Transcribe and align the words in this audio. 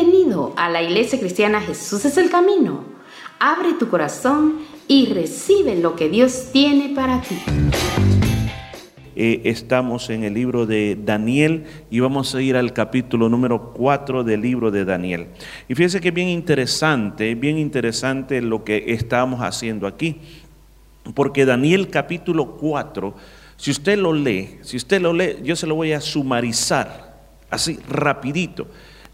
Bienvenido 0.00 0.54
a 0.56 0.70
la 0.70 0.80
Iglesia 0.80 1.18
Cristiana 1.18 1.60
Jesús 1.60 2.04
es 2.04 2.16
el 2.18 2.30
Camino. 2.30 2.84
Abre 3.40 3.72
tu 3.80 3.88
corazón 3.88 4.60
y 4.86 5.06
recibe 5.06 5.74
lo 5.74 5.96
que 5.96 6.08
Dios 6.08 6.50
tiene 6.52 6.94
para 6.94 7.20
ti. 7.20 7.36
Eh, 9.16 9.40
estamos 9.42 10.08
en 10.10 10.22
el 10.22 10.34
libro 10.34 10.66
de 10.66 10.96
Daniel 11.04 11.64
y 11.90 11.98
vamos 11.98 12.32
a 12.36 12.40
ir 12.40 12.54
al 12.54 12.72
capítulo 12.72 13.28
número 13.28 13.72
4 13.72 14.22
del 14.22 14.40
libro 14.40 14.70
de 14.70 14.84
Daniel. 14.84 15.26
Y 15.68 15.74
fíjense 15.74 16.00
que 16.00 16.12
bien 16.12 16.28
interesante, 16.28 17.34
bien 17.34 17.58
interesante 17.58 18.40
lo 18.40 18.62
que 18.62 18.92
estamos 18.92 19.40
haciendo 19.40 19.88
aquí, 19.88 20.20
porque 21.12 21.44
Daniel 21.44 21.88
capítulo 21.88 22.56
4, 22.56 23.16
si 23.56 23.72
usted 23.72 23.98
lo 23.98 24.12
lee, 24.12 24.58
si 24.62 24.76
usted 24.76 25.02
lo 25.02 25.12
lee, 25.12 25.38
yo 25.42 25.56
se 25.56 25.66
lo 25.66 25.74
voy 25.74 25.90
a 25.90 26.00
sumarizar 26.00 27.08
así 27.50 27.80
rapidito. 27.88 28.68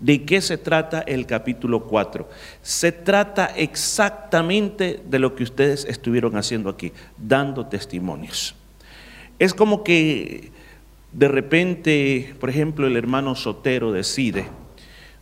¿De 0.04 0.22
qué 0.26 0.42
se 0.42 0.58
trata 0.58 1.00
el 1.00 1.24
capítulo 1.24 1.84
4? 1.84 2.28
Se 2.60 2.92
trata 2.92 3.46
exactamente 3.56 5.00
de 5.02 5.18
lo 5.18 5.34
que 5.34 5.44
ustedes 5.44 5.86
estuvieron 5.86 6.36
haciendo 6.36 6.68
aquí, 6.68 6.92
dando 7.16 7.64
testimonios. 7.64 8.54
Es 9.38 9.54
como 9.54 9.82
que 9.82 10.52
de 11.10 11.28
repente, 11.28 12.34
por 12.38 12.50
ejemplo, 12.50 12.86
el 12.86 12.98
hermano 12.98 13.34
Sotero 13.34 13.92
decide, 13.92 14.44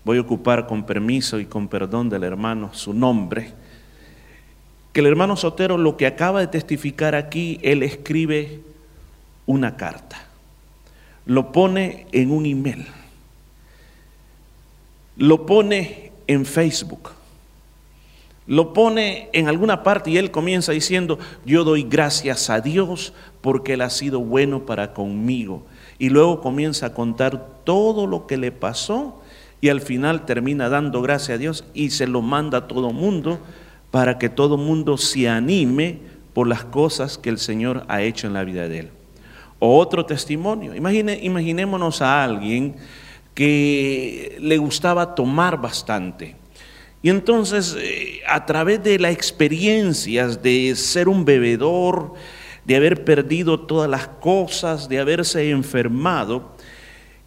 voy 0.05 0.18
a 0.18 0.22
ocupar 0.22 0.66
con 0.66 0.84
permiso 0.84 1.38
y 1.38 1.44
con 1.44 1.69
perdón 1.69 2.08
del 2.08 2.24
hermano 2.24 2.74
su 2.74 2.92
nombre, 2.92 3.52
que 4.92 4.98
el 4.98 5.06
hermano 5.06 5.36
Sotero 5.36 5.78
lo 5.78 5.96
que 5.96 6.08
acaba 6.08 6.41
de 6.41 6.48
testificar 6.48 7.14
aquí, 7.14 7.60
él 7.62 7.84
escribe 7.84 8.58
una 9.46 9.77
carta, 9.77 10.27
lo 11.24 11.52
pone 11.52 12.08
en 12.10 12.33
un 12.33 12.46
email, 12.46 12.88
lo 15.16 15.46
pone 15.46 16.12
en 16.27 16.46
Facebook 16.46 17.10
lo 18.46 18.72
pone 18.72 19.28
en 19.32 19.48
alguna 19.48 19.82
parte 19.82 20.10
y 20.10 20.19
él 20.19 20.30
comienza 20.30 20.72
diciendo, 20.72 21.19
yo 21.44 21.64
doy 21.64 21.84
gracias 21.84 22.50
a 22.50 22.60
Dios 22.60 23.12
porque 23.41 23.74
Él 23.74 23.82
ha 23.82 23.91
sido 23.91 24.20
bueno 24.20 24.66
para 24.66 24.92
conmigo. 24.94 25.62
Y 25.98 26.08
luego 26.08 26.41
comienza 26.41 26.86
a 26.86 26.94
contar 26.94 27.46
todo 27.64 28.06
lo 28.06 28.27
que 28.27 28.36
le 28.36 28.50
pasó 28.50 29.22
y 29.60 29.69
al 29.69 29.80
final 29.80 30.27
termina 30.27 30.69
dando 30.69 31.02
gracias 31.02 31.36
a 31.36 31.38
Dios 31.38 31.64
y 31.72 31.91
se 31.91 32.08
lo 32.08 32.20
manda 32.20 32.58
a 32.58 32.66
todo 32.66 32.92
mundo 32.92 33.38
para 33.92 34.19
que 34.19 34.28
todo 34.28 34.56
mundo 34.56 34.98
se 34.98 35.28
anime 35.28 36.00
por 36.34 36.48
las 36.48 36.64
cosas 36.64 37.19
que 37.19 37.30
el 37.30 37.38
Señor 37.38 37.84
ha 37.88 38.02
hecho 38.02 38.26
en 38.26 38.32
la 38.32 38.42
vida 38.42 38.66
de 38.66 38.80
él. 38.80 38.91
O 39.60 39.78
otro 39.78 40.04
testimonio, 40.04 40.74
Imagine, 40.74 41.20
imaginémonos 41.22 42.02
a 42.02 42.24
alguien 42.24 42.74
que 43.34 44.36
le 44.41 44.58
gustaba 44.58 45.14
tomar 45.14 45.61
bastante. 45.61 46.36
Y 47.02 47.11
entonces, 47.11 47.77
eh, 47.78 48.20
a 48.28 48.47
través 48.47 48.83
de 48.83 48.98
las 48.98 49.12
experiencias 49.12 50.42
de 50.42 50.75
ser 50.77 51.08
un 51.08 51.25
bebedor, 51.25 52.14
de 52.64 52.77
haber 52.77 53.05
perdido 53.05 53.60
todas 53.60 53.91
las 53.91 54.06
cosas, 54.06 54.88
de 54.88 55.00
haberse 55.00 55.50
enfermado, 55.50 56.52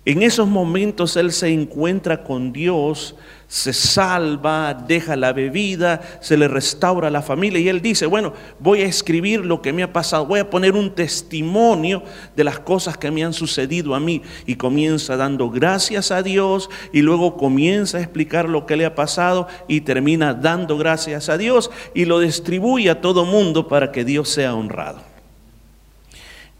en 0.06 0.22
esos 0.22 0.48
momentos 0.48 1.17
él 1.17 1.31
se 1.31 1.50
encuentra 1.50 2.23
con 2.23 2.53
Dios, 2.53 3.16
se 3.48 3.73
salva, 3.73 4.75
deja 4.75 5.16
la 5.16 5.34
bebida, 5.34 6.00
se 6.22 6.38
le 6.38 6.48
restaura 6.48 7.09
la 7.09 7.23
familia 7.23 7.59
y 7.59 7.70
él 7.70 7.81
dice, 7.81 8.06
bueno, 8.06 8.33
voy 8.59 8.81
a 8.81 8.86
escribir 8.86 9.44
lo 9.44 9.64
que 9.64 9.73
me 9.73 9.81
ha 9.81 9.92
pasado, 9.92 10.28
voy 10.28 10.39
a 10.39 10.50
poner 10.52 10.73
un 10.73 10.94
testimonio 10.94 12.03
de 12.36 12.44
las 12.44 12.59
cosas 12.59 12.98
que 12.98 13.09
me 13.09 13.23
han 13.23 13.33
sucedido 13.33 13.95
a 13.95 14.00
mí 14.00 14.22
y 14.45 14.58
comienza 14.58 15.17
dando 15.17 15.50
gracias 15.50 16.11
a 16.11 16.22
Dios 16.22 16.70
y 16.94 17.02
luego 17.02 17.36
comienza 17.36 17.98
a 17.98 18.02
explicar 18.02 18.48
lo 18.48 18.67
que 18.67 18.78
le 18.78 18.86
ha 18.86 18.94
pasado 18.94 19.48
y 19.67 19.81
termina 19.81 20.36
dando 20.36 20.78
gracias 20.78 21.30
a 21.30 21.38
Dios 21.39 21.72
y 21.95 22.06
lo 22.06 22.20
distribuye 22.20 22.92
a 22.92 23.02
todo 23.02 23.26
mundo 23.26 23.67
para 23.67 23.92
que 23.92 24.05
Dios 24.05 24.30
sea 24.30 24.54
honrado. 24.54 25.14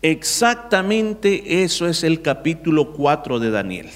Exactamente 0.08 1.64
eso 1.64 1.88
es 1.88 2.04
el 2.04 2.22
capítulo 2.22 2.94
4 2.94 3.40
de 3.40 3.50
Daniel. 3.50 3.90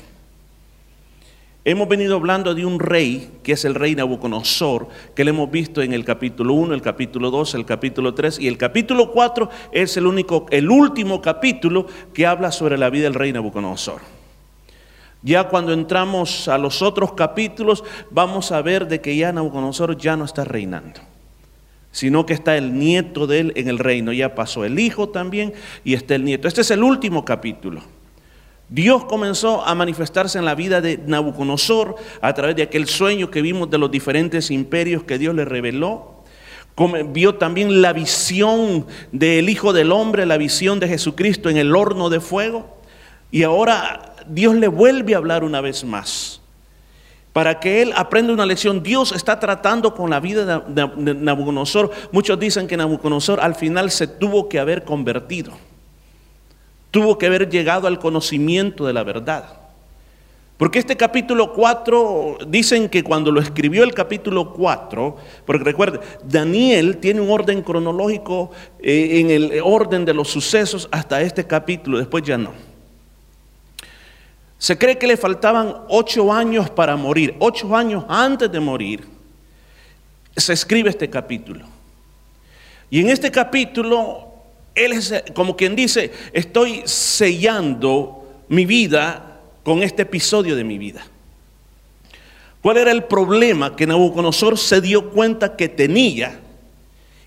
Hemos 1.64 1.88
venido 1.88 2.16
hablando 2.16 2.56
de 2.56 2.66
un 2.66 2.80
rey, 2.80 3.30
que 3.44 3.52
es 3.52 3.64
el 3.64 3.76
rey 3.76 3.94
Nabucodonosor, 3.94 4.88
que 5.14 5.24
lo 5.24 5.30
hemos 5.30 5.52
visto 5.52 5.84
en 5.84 5.94
el 5.94 6.04
capítulo 6.04 6.56
1, 6.56 6.74
el 6.74 6.82
capítulo 6.82 7.30
2, 7.30 7.54
el 7.54 7.66
capítulo 7.66 8.16
3 8.16 8.40
y 8.40 8.48
el 8.48 8.58
capítulo 8.58 9.12
4 9.12 9.52
es 9.72 9.98
el 9.98 10.08
único 10.08 10.48
el 10.50 10.72
último 10.72 11.22
capítulo 11.22 11.86
que 12.12 12.26
habla 12.26 12.52
sobre 12.52 12.80
la 12.80 12.90
vida 12.90 13.04
del 13.04 13.14
rey 13.14 13.32
Nabucodonosor. 13.32 14.02
Ya 15.22 15.44
cuando 15.48 15.74
entramos 15.74 16.48
a 16.48 16.58
los 16.58 16.82
otros 16.82 17.14
capítulos 17.14 17.84
vamos 18.10 18.52
a 18.52 18.64
ver 18.64 18.88
de 18.88 19.00
que 19.00 19.16
ya 19.16 19.32
Nabucodonosor 19.32 19.96
ya 19.96 20.18
no 20.18 20.26
está 20.26 20.44
reinando 20.44 21.02
sino 22.00 22.26
que 22.26 22.34
está 22.34 22.56
el 22.56 22.80
nieto 22.80 23.28
de 23.28 23.42
él 23.42 23.54
en 23.58 23.68
el 23.68 23.78
reino. 23.78 24.14
Ya 24.14 24.34
pasó 24.34 24.64
el 24.64 24.80
hijo 24.80 25.10
también 25.10 25.52
y 25.84 25.96
está 25.96 26.16
el 26.16 26.24
nieto. 26.24 26.48
Este 26.48 26.62
es 26.62 26.72
el 26.72 26.82
último 26.82 27.26
capítulo. 27.26 27.82
Dios 28.70 29.04
comenzó 29.04 29.66
a 29.66 29.76
manifestarse 29.76 30.40
en 30.40 30.46
la 30.46 30.56
vida 30.56 30.80
de 30.80 30.98
Nabucodonosor 30.98 31.98
a 32.22 32.34
través 32.34 32.56
de 32.56 32.64
aquel 32.64 32.88
sueño 32.88 33.30
que 33.30 33.42
vimos 33.42 33.70
de 33.70 33.80
los 33.80 33.92
diferentes 33.92 34.50
imperios 34.50 35.04
que 35.04 35.18
Dios 35.18 35.36
le 35.36 35.44
reveló. 35.44 36.24
Vio 37.08 37.36
también 37.36 37.82
la 37.82 37.92
visión 37.92 38.88
del 39.12 39.50
Hijo 39.50 39.74
del 39.74 39.92
Hombre, 39.92 40.26
la 40.26 40.38
visión 40.38 40.80
de 40.80 40.88
Jesucristo 40.88 41.50
en 41.50 41.58
el 41.58 41.76
horno 41.76 42.10
de 42.10 42.22
fuego. 42.22 42.78
Y 43.30 43.44
ahora 43.44 44.16
Dios 44.26 44.56
le 44.56 44.70
vuelve 44.70 45.16
a 45.16 45.18
hablar 45.18 45.44
una 45.44 45.60
vez 45.60 45.84
más 45.84 46.39
para 47.40 47.58
que 47.58 47.82
él 47.82 47.94
aprenda 47.96 48.34
una 48.34 48.46
lección. 48.46 48.84
Dios 48.84 49.14
está 49.14 49.40
tratando 49.40 49.96
con 49.96 50.10
la 50.10 50.20
vida 50.20 50.62
de 50.68 51.14
Nabucodonosor. 51.16 51.90
Muchos 52.12 52.38
dicen 52.38 52.68
que 52.68 52.76
Nabucodonosor 52.76 53.40
al 53.40 53.56
final 53.56 53.92
se 53.92 54.08
tuvo 54.08 54.50
que 54.50 54.60
haber 54.60 54.84
convertido, 54.84 55.54
tuvo 56.92 57.18
que 57.18 57.28
haber 57.28 57.50
llegado 57.50 57.88
al 57.88 57.98
conocimiento 57.98 58.86
de 58.86 58.92
la 58.92 59.06
verdad. 59.06 59.54
Porque 60.58 60.80
este 60.80 60.98
capítulo 60.98 61.54
4, 61.54 62.40
dicen 62.46 62.90
que 62.90 63.06
cuando 63.06 63.32
lo 63.32 63.40
escribió 63.40 63.86
el 63.86 63.94
capítulo 63.94 64.52
4, 64.52 65.16
porque 65.46 65.64
recuerde, 65.64 66.02
Daniel 66.22 66.98
tiene 66.98 67.22
un 67.22 67.30
orden 67.30 67.62
cronológico 67.62 68.52
eh, 68.82 69.22
en 69.22 69.32
el 69.32 69.62
orden 69.64 70.04
de 70.04 70.14
los 70.14 70.28
sucesos 70.28 70.90
hasta 70.92 71.22
este 71.22 71.48
capítulo, 71.48 72.00
después 72.00 72.22
ya 72.22 72.38
no. 72.38 72.69
Se 74.60 74.78
cree 74.78 74.98
que 74.98 75.08
le 75.08 75.16
faltaban 75.16 75.74
ocho 75.88 76.32
años 76.34 76.70
para 76.70 76.98
morir, 76.98 77.34
ocho 77.40 77.74
años 77.76 78.04
antes 78.10 78.52
de 78.52 78.60
morir. 78.60 79.08
Se 80.36 80.52
escribe 80.52 80.90
este 80.90 81.10
capítulo. 81.10 81.66
Y 82.90 83.00
en 83.00 83.10
este 83.10 83.32
capítulo, 83.32 84.28
él 84.76 84.92
es 84.92 85.24
como 85.34 85.56
quien 85.56 85.78
dice, 85.78 86.12
estoy 86.34 86.82
sellando 86.84 88.44
mi 88.50 88.66
vida 88.66 89.40
con 89.64 89.82
este 89.82 90.02
episodio 90.02 90.58
de 90.58 90.66
mi 90.66 90.78
vida. 90.78 91.06
¿Cuál 92.62 92.78
era 92.78 92.92
el 92.92 93.06
problema 93.06 93.78
que 93.78 93.88
Nabucodonosor 93.88 94.58
se 94.58 94.82
dio 94.82 95.12
cuenta 95.12 95.56
que 95.56 95.70
tenía 95.70 96.38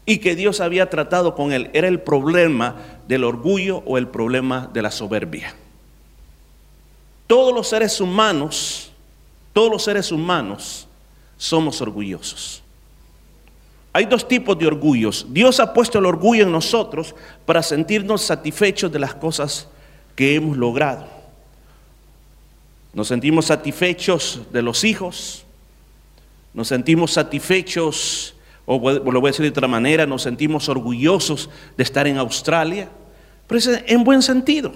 y 0.05 0.19
que 0.19 0.37
Dios 0.37 0.61
había 0.61 0.91
tratado 0.91 1.35
con 1.35 1.53
él? 1.53 1.71
Era 1.73 1.89
el 1.89 2.01
problema 2.01 2.77
del 3.09 3.25
orgullo 3.25 3.83
o 3.87 3.97
el 3.97 4.09
problema 4.09 4.69
de 4.71 4.83
la 4.83 4.91
soberbia. 4.91 5.55
Todos 7.33 7.55
los 7.55 7.67
seres 7.67 7.99
humanos, 7.99 8.91
todos 9.55 9.71
los 9.71 9.83
seres 9.83 10.13
humanos 10.13 10.87
somos 11.39 11.81
orgullosos. 11.81 12.63
Hay 13.91 14.05
dos 14.05 14.29
tipos 14.29 14.59
de 14.59 14.67
orgullos. 14.67 15.25
Dios 15.31 15.59
ha 15.59 15.73
puesto 15.73 15.99
el 15.99 16.05
orgullo 16.05 16.43
en 16.43 16.53
nosotros 16.53 17.15
para 17.47 17.63
sentirnos 17.63 18.21
satisfechos 18.21 18.93
de 18.93 18.99
las 18.99 19.15
cosas 19.15 19.67
que 20.15 20.35
hemos 20.35 20.59
logrado. 20.59 21.07
Nos 22.93 23.09
sentimos 23.09 23.47
satisfechos 23.47 24.43
de 24.53 24.61
los 24.61 24.85
hijos, 24.85 25.47
nos 26.53 26.69
sentimos 26.69 27.13
satisfechos, 27.13 28.35
o 28.67 28.75
lo 28.91 29.21
voy 29.23 29.29
a 29.29 29.33
decir 29.33 29.45
de 29.45 29.49
otra 29.49 29.69
manera, 29.69 30.05
nos 30.05 30.21
sentimos 30.21 30.69
orgullosos 30.69 31.49
de 31.79 31.83
estar 31.83 32.07
en 32.07 32.19
Australia, 32.19 32.91
pero 33.47 33.59
es 33.59 33.71
en 33.87 34.05
buen 34.05 34.21
sentido, 34.21 34.71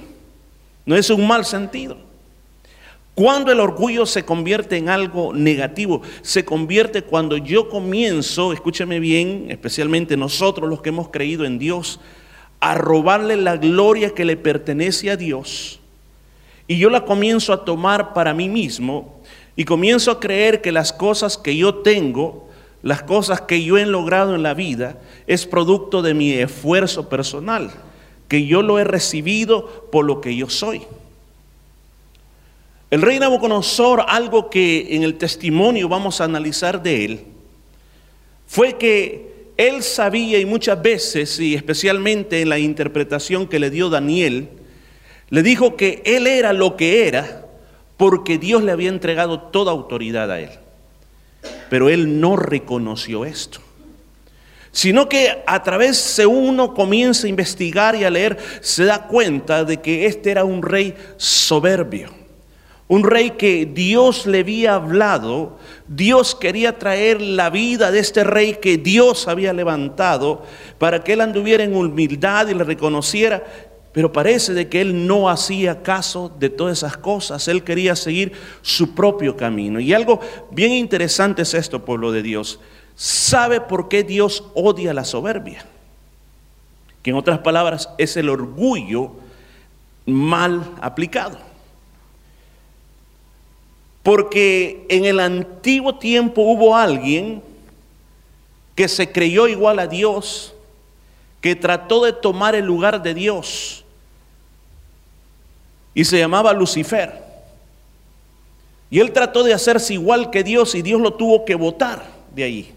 no 0.86 0.96
es 0.96 1.10
un 1.10 1.28
mal 1.28 1.44
sentido. 1.44 2.05
Cuando 3.16 3.50
el 3.50 3.60
orgullo 3.60 4.04
se 4.04 4.26
convierte 4.26 4.76
en 4.76 4.90
algo 4.90 5.32
negativo, 5.32 6.02
se 6.20 6.44
convierte 6.44 7.00
cuando 7.00 7.38
yo 7.38 7.70
comienzo, 7.70 8.52
escúcheme 8.52 9.00
bien, 9.00 9.46
especialmente 9.48 10.18
nosotros 10.18 10.68
los 10.68 10.82
que 10.82 10.90
hemos 10.90 11.08
creído 11.08 11.46
en 11.46 11.58
Dios, 11.58 11.98
a 12.60 12.74
robarle 12.74 13.38
la 13.38 13.56
gloria 13.56 14.10
que 14.10 14.26
le 14.26 14.36
pertenece 14.36 15.10
a 15.10 15.16
Dios. 15.16 15.80
Y 16.66 16.76
yo 16.76 16.90
la 16.90 17.06
comienzo 17.06 17.54
a 17.54 17.64
tomar 17.64 18.12
para 18.12 18.34
mí 18.34 18.50
mismo 18.50 19.18
y 19.56 19.64
comienzo 19.64 20.10
a 20.10 20.20
creer 20.20 20.60
que 20.60 20.70
las 20.70 20.92
cosas 20.92 21.38
que 21.38 21.56
yo 21.56 21.76
tengo, 21.76 22.50
las 22.82 23.02
cosas 23.02 23.40
que 23.40 23.64
yo 23.64 23.78
he 23.78 23.86
logrado 23.86 24.34
en 24.34 24.42
la 24.42 24.52
vida, 24.52 24.98
es 25.26 25.46
producto 25.46 26.02
de 26.02 26.12
mi 26.12 26.32
esfuerzo 26.32 27.08
personal, 27.08 27.70
que 28.28 28.44
yo 28.44 28.60
lo 28.60 28.78
he 28.78 28.84
recibido 28.84 29.88
por 29.90 30.04
lo 30.04 30.20
que 30.20 30.36
yo 30.36 30.50
soy. 30.50 30.82
El 32.90 33.02
rey 33.02 33.18
Nabucodonosor, 33.18 34.04
algo 34.06 34.48
que 34.48 34.94
en 34.94 35.02
el 35.02 35.18
testimonio 35.18 35.88
vamos 35.88 36.20
a 36.20 36.24
analizar 36.24 36.82
de 36.82 37.04
él, 37.04 37.20
fue 38.46 38.76
que 38.76 39.50
él 39.56 39.82
sabía 39.82 40.38
y 40.38 40.44
muchas 40.44 40.80
veces, 40.80 41.40
y 41.40 41.54
especialmente 41.54 42.42
en 42.42 42.48
la 42.48 42.58
interpretación 42.58 43.48
que 43.48 43.58
le 43.58 43.70
dio 43.70 43.90
Daniel, 43.90 44.48
le 45.30 45.42
dijo 45.42 45.76
que 45.76 46.02
él 46.04 46.26
era 46.26 46.52
lo 46.52 46.76
que 46.76 47.08
era 47.08 47.44
porque 47.96 48.38
Dios 48.38 48.62
le 48.62 48.72
había 48.72 48.90
entregado 48.90 49.40
toda 49.40 49.72
autoridad 49.72 50.30
a 50.30 50.40
él. 50.40 50.50
Pero 51.68 51.88
él 51.88 52.20
no 52.20 52.36
reconoció 52.36 53.24
esto 53.24 53.60
sino 54.76 55.08
que 55.08 55.42
a 55.46 55.62
través 55.62 56.16
de 56.18 56.26
uno 56.26 56.74
comienza 56.74 57.26
a 57.26 57.30
investigar 57.30 57.96
y 57.96 58.04
a 58.04 58.10
leer, 58.10 58.36
se 58.60 58.84
da 58.84 59.06
cuenta 59.06 59.64
de 59.64 59.80
que 59.80 60.04
este 60.04 60.30
era 60.30 60.44
un 60.44 60.60
rey 60.62 60.94
soberbio, 61.16 62.10
un 62.88 63.02
rey 63.02 63.30
que 63.32 63.66
Dios 63.66 64.26
le 64.26 64.40
había 64.40 64.74
hablado, 64.74 65.58
Dios 65.88 66.34
quería 66.34 66.78
traer 66.78 67.20
la 67.20 67.50
vida 67.50 67.90
de 67.90 67.98
este 67.98 68.22
rey 68.22 68.58
que 68.60 68.78
Dios 68.78 69.26
había 69.28 69.52
levantado 69.52 70.42
para 70.78 71.02
que 71.02 71.14
él 71.14 71.20
anduviera 71.20 71.64
en 71.64 71.74
humildad 71.74 72.48
y 72.48 72.54
le 72.54 72.64
reconociera, 72.64 73.44
pero 73.92 74.12
parece 74.12 74.52
de 74.52 74.68
que 74.68 74.80
él 74.80 75.06
no 75.06 75.28
hacía 75.28 75.82
caso 75.82 76.30
de 76.38 76.50
todas 76.50 76.78
esas 76.78 76.96
cosas, 76.96 77.48
él 77.48 77.64
quería 77.64 77.96
seguir 77.96 78.32
su 78.62 78.94
propio 78.94 79.36
camino. 79.36 79.80
Y 79.80 79.92
algo 79.92 80.20
bien 80.50 80.72
interesante 80.72 81.42
es 81.42 81.54
esto, 81.54 81.84
pueblo 81.84 82.12
de 82.12 82.22
Dios 82.22 82.60
sabe 82.96 83.60
por 83.60 83.88
qué 83.88 84.02
Dios 84.02 84.44
odia 84.54 84.92
la 84.94 85.04
soberbia. 85.04 85.64
Que 87.02 87.10
en 87.10 87.16
otras 87.16 87.38
palabras 87.40 87.90
es 87.98 88.16
el 88.16 88.28
orgullo 88.28 89.12
mal 90.06 90.74
aplicado. 90.80 91.38
Porque 94.06 94.86
en 94.88 95.04
el 95.04 95.18
antiguo 95.18 95.96
tiempo 95.96 96.42
hubo 96.42 96.76
alguien 96.76 97.42
que 98.76 98.86
se 98.86 99.10
creyó 99.10 99.48
igual 99.48 99.80
a 99.80 99.88
Dios, 99.88 100.54
que 101.40 101.56
trató 101.56 102.04
de 102.04 102.12
tomar 102.12 102.54
el 102.54 102.64
lugar 102.64 103.02
de 103.02 103.14
Dios 103.14 103.84
y 105.92 106.04
se 106.04 106.20
llamaba 106.20 106.52
Lucifer. 106.52 107.20
Y 108.90 109.00
él 109.00 109.10
trató 109.10 109.42
de 109.42 109.52
hacerse 109.52 109.94
igual 109.94 110.30
que 110.30 110.44
Dios 110.44 110.76
y 110.76 110.82
Dios 110.82 111.00
lo 111.00 111.14
tuvo 111.14 111.44
que 111.44 111.56
votar 111.56 112.06
de 112.32 112.44
ahí. 112.44 112.74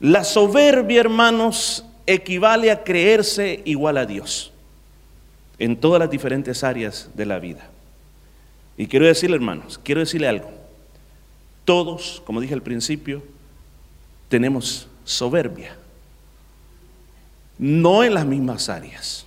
La 0.00 0.24
soberbia, 0.24 0.98
hermanos, 0.98 1.84
equivale 2.06 2.72
a 2.72 2.82
creerse 2.82 3.62
igual 3.66 3.98
a 3.98 4.04
Dios 4.04 4.52
en 5.60 5.76
todas 5.76 6.00
las 6.00 6.10
diferentes 6.10 6.64
áreas 6.64 7.08
de 7.14 7.24
la 7.24 7.38
vida. 7.38 7.71
Y 8.76 8.86
quiero 8.86 9.06
decirle, 9.06 9.36
hermanos, 9.36 9.78
quiero 9.82 10.00
decirle 10.00 10.28
algo. 10.28 10.50
Todos, 11.64 12.22
como 12.24 12.40
dije 12.40 12.54
al 12.54 12.62
principio, 12.62 13.22
tenemos 14.28 14.88
soberbia. 15.04 15.76
No 17.58 18.02
en 18.02 18.14
las 18.14 18.26
mismas 18.26 18.68
áreas, 18.68 19.26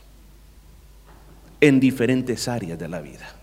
en 1.61 1.79
diferentes 1.79 2.47
áreas 2.47 2.77
de 2.77 2.87
la 2.87 3.01
vida. 3.01 3.35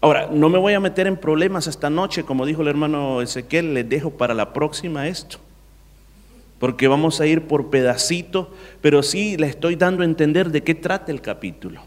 Ahora, 0.00 0.28
no 0.32 0.48
me 0.48 0.58
voy 0.58 0.74
a 0.74 0.80
meter 0.80 1.08
en 1.08 1.16
problemas 1.16 1.66
esta 1.66 1.90
noche, 1.90 2.24
como 2.24 2.46
dijo 2.46 2.62
el 2.62 2.68
hermano 2.68 3.20
Ezequiel, 3.20 3.74
les 3.74 3.88
dejo 3.88 4.10
para 4.10 4.32
la 4.32 4.52
próxima 4.52 5.08
esto, 5.08 5.38
porque 6.60 6.86
vamos 6.86 7.20
a 7.20 7.26
ir 7.26 7.48
por 7.48 7.68
pedacito, 7.70 8.54
pero 8.80 9.02
sí 9.02 9.36
le 9.36 9.48
estoy 9.48 9.74
dando 9.74 10.02
a 10.02 10.06
entender 10.06 10.50
de 10.52 10.62
qué 10.62 10.76
trata 10.76 11.10
el 11.10 11.20
capítulo. 11.20 11.82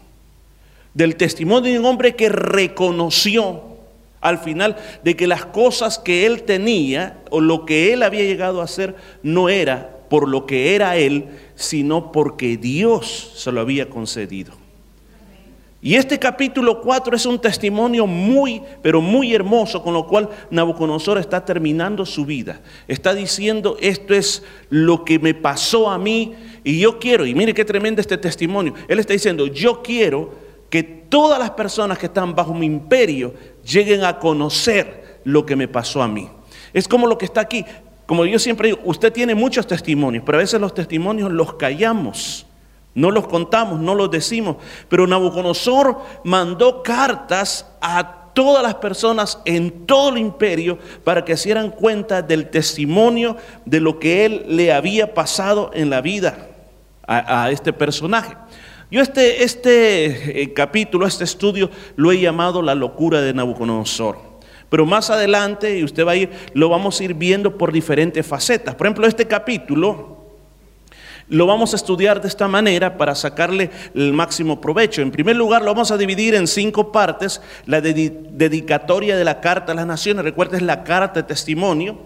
Del 0.94 1.16
testimonio 1.16 1.72
de 1.72 1.78
un 1.78 1.86
hombre 1.86 2.14
que 2.16 2.28
reconoció 2.28 3.72
al 4.20 4.38
final 4.38 4.76
de 5.02 5.16
que 5.16 5.26
las 5.26 5.44
cosas 5.44 5.98
que 5.98 6.26
él 6.26 6.44
tenía 6.44 7.18
o 7.30 7.40
lo 7.40 7.66
que 7.66 7.92
él 7.92 8.02
había 8.02 8.22
llegado 8.22 8.60
a 8.60 8.64
hacer 8.64 8.94
no 9.22 9.48
era 9.48 9.98
por 10.08 10.28
lo 10.28 10.46
que 10.46 10.74
era 10.74 10.96
él, 10.96 11.26
sino 11.54 12.12
porque 12.12 12.56
Dios 12.56 13.32
se 13.34 13.50
lo 13.50 13.60
había 13.60 13.90
concedido. 13.90 14.52
Y 15.84 15.96
este 15.96 16.20
capítulo 16.20 16.80
4 16.80 17.16
es 17.16 17.26
un 17.26 17.40
testimonio 17.40 18.06
muy, 18.06 18.62
pero 18.82 19.00
muy 19.00 19.34
hermoso, 19.34 19.82
con 19.82 19.94
lo 19.94 20.06
cual 20.06 20.28
Nabucodonosor 20.50 21.18
está 21.18 21.44
terminando 21.44 22.06
su 22.06 22.24
vida. 22.24 22.60
Está 22.86 23.14
diciendo, 23.14 23.76
esto 23.80 24.14
es 24.14 24.44
lo 24.70 25.04
que 25.04 25.18
me 25.18 25.34
pasó 25.34 25.90
a 25.90 25.98
mí 25.98 26.34
y 26.62 26.78
yo 26.78 27.00
quiero, 27.00 27.26
y 27.26 27.34
mire 27.34 27.52
qué 27.52 27.64
tremendo 27.64 28.00
este 28.00 28.16
testimonio. 28.16 28.74
Él 28.86 29.00
está 29.00 29.12
diciendo, 29.12 29.48
yo 29.48 29.82
quiero 29.82 30.41
todas 31.12 31.38
las 31.38 31.50
personas 31.50 31.98
que 31.98 32.06
están 32.06 32.34
bajo 32.34 32.54
mi 32.54 32.64
imperio 32.64 33.34
lleguen 33.62 34.02
a 34.02 34.18
conocer 34.18 35.20
lo 35.24 35.44
que 35.44 35.54
me 35.54 35.68
pasó 35.68 36.02
a 36.02 36.08
mí. 36.08 36.30
Es 36.72 36.88
como 36.88 37.06
lo 37.06 37.18
que 37.18 37.26
está 37.26 37.42
aquí. 37.42 37.66
Como 38.06 38.24
yo 38.24 38.38
siempre 38.38 38.68
digo, 38.68 38.80
usted 38.84 39.12
tiene 39.12 39.34
muchos 39.34 39.66
testimonios, 39.66 40.24
pero 40.24 40.38
a 40.38 40.40
veces 40.40 40.58
los 40.58 40.72
testimonios 40.72 41.30
los 41.30 41.52
callamos. 41.56 42.46
No 42.94 43.10
los 43.10 43.26
contamos, 43.26 43.78
no 43.78 43.94
los 43.94 44.10
decimos, 44.10 44.56
pero 44.88 45.06
Nabucodonosor 45.06 45.98
mandó 46.24 46.82
cartas 46.82 47.66
a 47.82 48.30
todas 48.32 48.62
las 48.62 48.76
personas 48.76 49.38
en 49.44 49.84
todo 49.84 50.08
el 50.08 50.18
imperio 50.18 50.78
para 51.04 51.26
que 51.26 51.36
se 51.36 51.50
dieran 51.50 51.72
cuenta 51.72 52.22
del 52.22 52.48
testimonio 52.48 53.36
de 53.66 53.80
lo 53.80 53.98
que 53.98 54.24
él 54.24 54.46
le 54.48 54.72
había 54.72 55.12
pasado 55.12 55.70
en 55.74 55.90
la 55.90 56.00
vida 56.00 56.48
a, 57.06 57.50
este 57.50 57.72
personaje. 57.72 58.34
Yo 58.92 59.00
este, 59.00 59.42
este 59.42 60.42
eh, 60.42 60.52
capítulo, 60.52 61.06
este 61.06 61.24
estudio, 61.24 61.70
lo 61.96 62.12
he 62.12 62.20
llamado 62.20 62.60
la 62.60 62.74
locura 62.74 63.22
de 63.22 63.32
Nabucodonosor. 63.32 64.18
Pero 64.68 64.84
más 64.84 65.08
adelante, 65.08 65.78
y 65.78 65.82
usted 65.82 66.06
va 66.06 66.10
a 66.10 66.16
ir, 66.16 66.28
lo 66.52 66.68
vamos 66.68 67.00
a 67.00 67.04
ir 67.04 67.14
viendo 67.14 67.56
por 67.56 67.72
diferentes 67.72 68.26
facetas. 68.26 68.74
Por 68.74 68.86
ejemplo, 68.86 69.06
este 69.06 69.26
capítulo 69.26 70.26
lo 71.30 71.46
vamos 71.46 71.72
a 71.72 71.76
estudiar 71.76 72.20
de 72.20 72.28
esta 72.28 72.48
manera 72.48 72.98
para 72.98 73.14
sacarle 73.14 73.70
el 73.94 74.12
máximo 74.12 74.60
provecho. 74.60 75.00
En 75.00 75.10
primer 75.10 75.36
lugar, 75.36 75.62
lo 75.62 75.72
vamos 75.72 75.90
a 75.90 75.96
dividir 75.96 76.34
en 76.34 76.46
cinco 76.46 76.92
partes. 76.92 77.40
La 77.64 77.80
dedicatoria 77.80 79.16
de 79.16 79.24
la 79.24 79.40
carta 79.40 79.72
a 79.72 79.74
las 79.74 79.86
naciones, 79.86 80.22
recuerda, 80.22 80.58
es 80.58 80.62
la 80.62 80.84
carta 80.84 81.22
de 81.22 81.26
testimonio. 81.26 81.96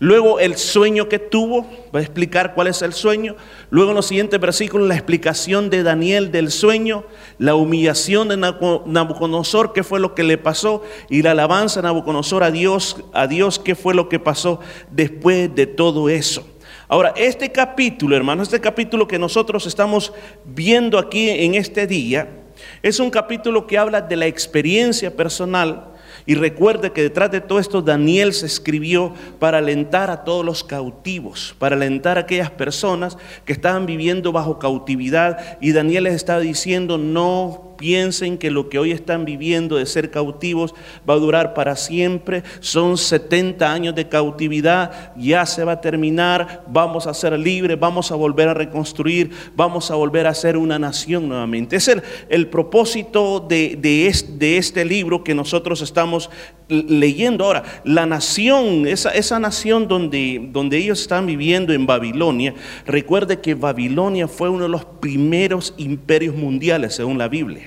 Luego 0.00 0.40
el 0.40 0.56
sueño 0.56 1.08
que 1.08 1.18
tuvo, 1.18 1.66
va 1.94 2.00
a 2.00 2.02
explicar 2.02 2.54
cuál 2.54 2.66
es 2.66 2.82
el 2.82 2.92
sueño. 2.92 3.36
Luego 3.70 3.90
en 3.90 3.96
los 3.96 4.06
siguientes 4.06 4.40
versículos 4.40 4.88
la 4.88 4.94
explicación 4.94 5.70
de 5.70 5.82
Daniel 5.82 6.32
del 6.32 6.50
sueño, 6.50 7.04
la 7.38 7.54
humillación 7.54 8.28
de 8.28 8.36
Nabucodonosor, 8.36 9.72
qué 9.72 9.84
fue 9.84 10.00
lo 10.00 10.14
que 10.14 10.24
le 10.24 10.36
pasó, 10.36 10.82
y 11.08 11.22
la 11.22 11.30
alabanza 11.30 11.80
de 11.80 11.84
Nabucodonosor 11.84 12.42
a 12.42 12.50
Dios, 12.50 12.96
a 13.12 13.26
Dios, 13.26 13.58
qué 13.58 13.74
fue 13.74 13.94
lo 13.94 14.08
que 14.08 14.18
pasó 14.18 14.60
después 14.90 15.54
de 15.54 15.66
todo 15.66 16.08
eso. 16.08 16.46
Ahora, 16.88 17.14
este 17.16 17.50
capítulo, 17.50 18.16
hermanos, 18.16 18.48
este 18.48 18.60
capítulo 18.60 19.08
que 19.08 19.18
nosotros 19.18 19.66
estamos 19.66 20.12
viendo 20.44 20.98
aquí 20.98 21.30
en 21.30 21.54
este 21.54 21.86
día, 21.86 22.28
es 22.82 23.00
un 23.00 23.10
capítulo 23.10 23.66
que 23.66 23.78
habla 23.78 24.00
de 24.00 24.16
la 24.16 24.26
experiencia 24.26 25.14
personal 25.14 25.93
y 26.26 26.34
recuerde 26.36 26.92
que 26.92 27.02
detrás 27.02 27.30
de 27.30 27.42
todo 27.42 27.58
esto 27.58 27.82
Daniel 27.82 28.32
se 28.32 28.46
escribió 28.46 29.12
para 29.38 29.58
alentar 29.58 30.10
a 30.10 30.24
todos 30.24 30.44
los 30.44 30.64
cautivos, 30.64 31.54
para 31.58 31.76
alentar 31.76 32.16
a 32.16 32.22
aquellas 32.22 32.50
personas 32.50 33.18
que 33.44 33.52
estaban 33.52 33.84
viviendo 33.84 34.32
bajo 34.32 34.58
cautividad. 34.58 35.58
Y 35.60 35.72
Daniel 35.72 36.04
les 36.04 36.14
estaba 36.14 36.40
diciendo, 36.40 36.96
no 36.96 37.73
piensen 37.76 38.38
que 38.38 38.50
lo 38.50 38.68
que 38.68 38.78
hoy 38.78 38.92
están 38.92 39.24
viviendo 39.24 39.76
de 39.76 39.86
ser 39.86 40.10
cautivos 40.10 40.74
va 41.08 41.14
a 41.14 41.18
durar 41.18 41.54
para 41.54 41.76
siempre. 41.76 42.42
Son 42.60 42.96
70 42.96 43.70
años 43.70 43.94
de 43.94 44.08
cautividad, 44.08 45.12
ya 45.16 45.46
se 45.46 45.64
va 45.64 45.72
a 45.72 45.80
terminar, 45.80 46.64
vamos 46.68 47.06
a 47.06 47.14
ser 47.14 47.38
libres, 47.38 47.78
vamos 47.78 48.10
a 48.10 48.14
volver 48.14 48.48
a 48.48 48.54
reconstruir, 48.54 49.30
vamos 49.56 49.90
a 49.90 49.94
volver 49.94 50.26
a 50.26 50.34
ser 50.34 50.56
una 50.56 50.78
nación 50.78 51.28
nuevamente. 51.28 51.76
Es 51.76 51.88
el, 51.88 52.02
el 52.28 52.48
propósito 52.48 53.40
de, 53.40 53.76
de, 53.80 54.56
este, 54.56 54.84
libro 54.84 55.24
que 55.24 55.34
nosotros 55.34 55.80
estamos 55.82 56.30
leyendo 56.68 57.44
ahora. 57.44 57.62
La 57.84 58.06
nación, 58.06 58.86
esa, 58.86 59.10
esa 59.10 59.38
nación 59.38 59.88
donde, 59.88 60.48
donde 60.52 60.78
ellos 60.78 61.00
están 61.00 61.26
viviendo 61.26 61.72
en 61.72 61.86
Babilonia, 61.86 62.54
recuerde 62.86 63.40
que 63.40 63.54
Babilonia 63.54 64.28
fue 64.28 64.48
uno 64.48 64.64
de 64.64 64.68
los 64.68 64.84
primeros 64.84 65.74
imperios 65.76 66.34
mundiales 66.34 66.94
según 66.94 67.18
la 67.18 67.28
Biblia. 67.28 67.63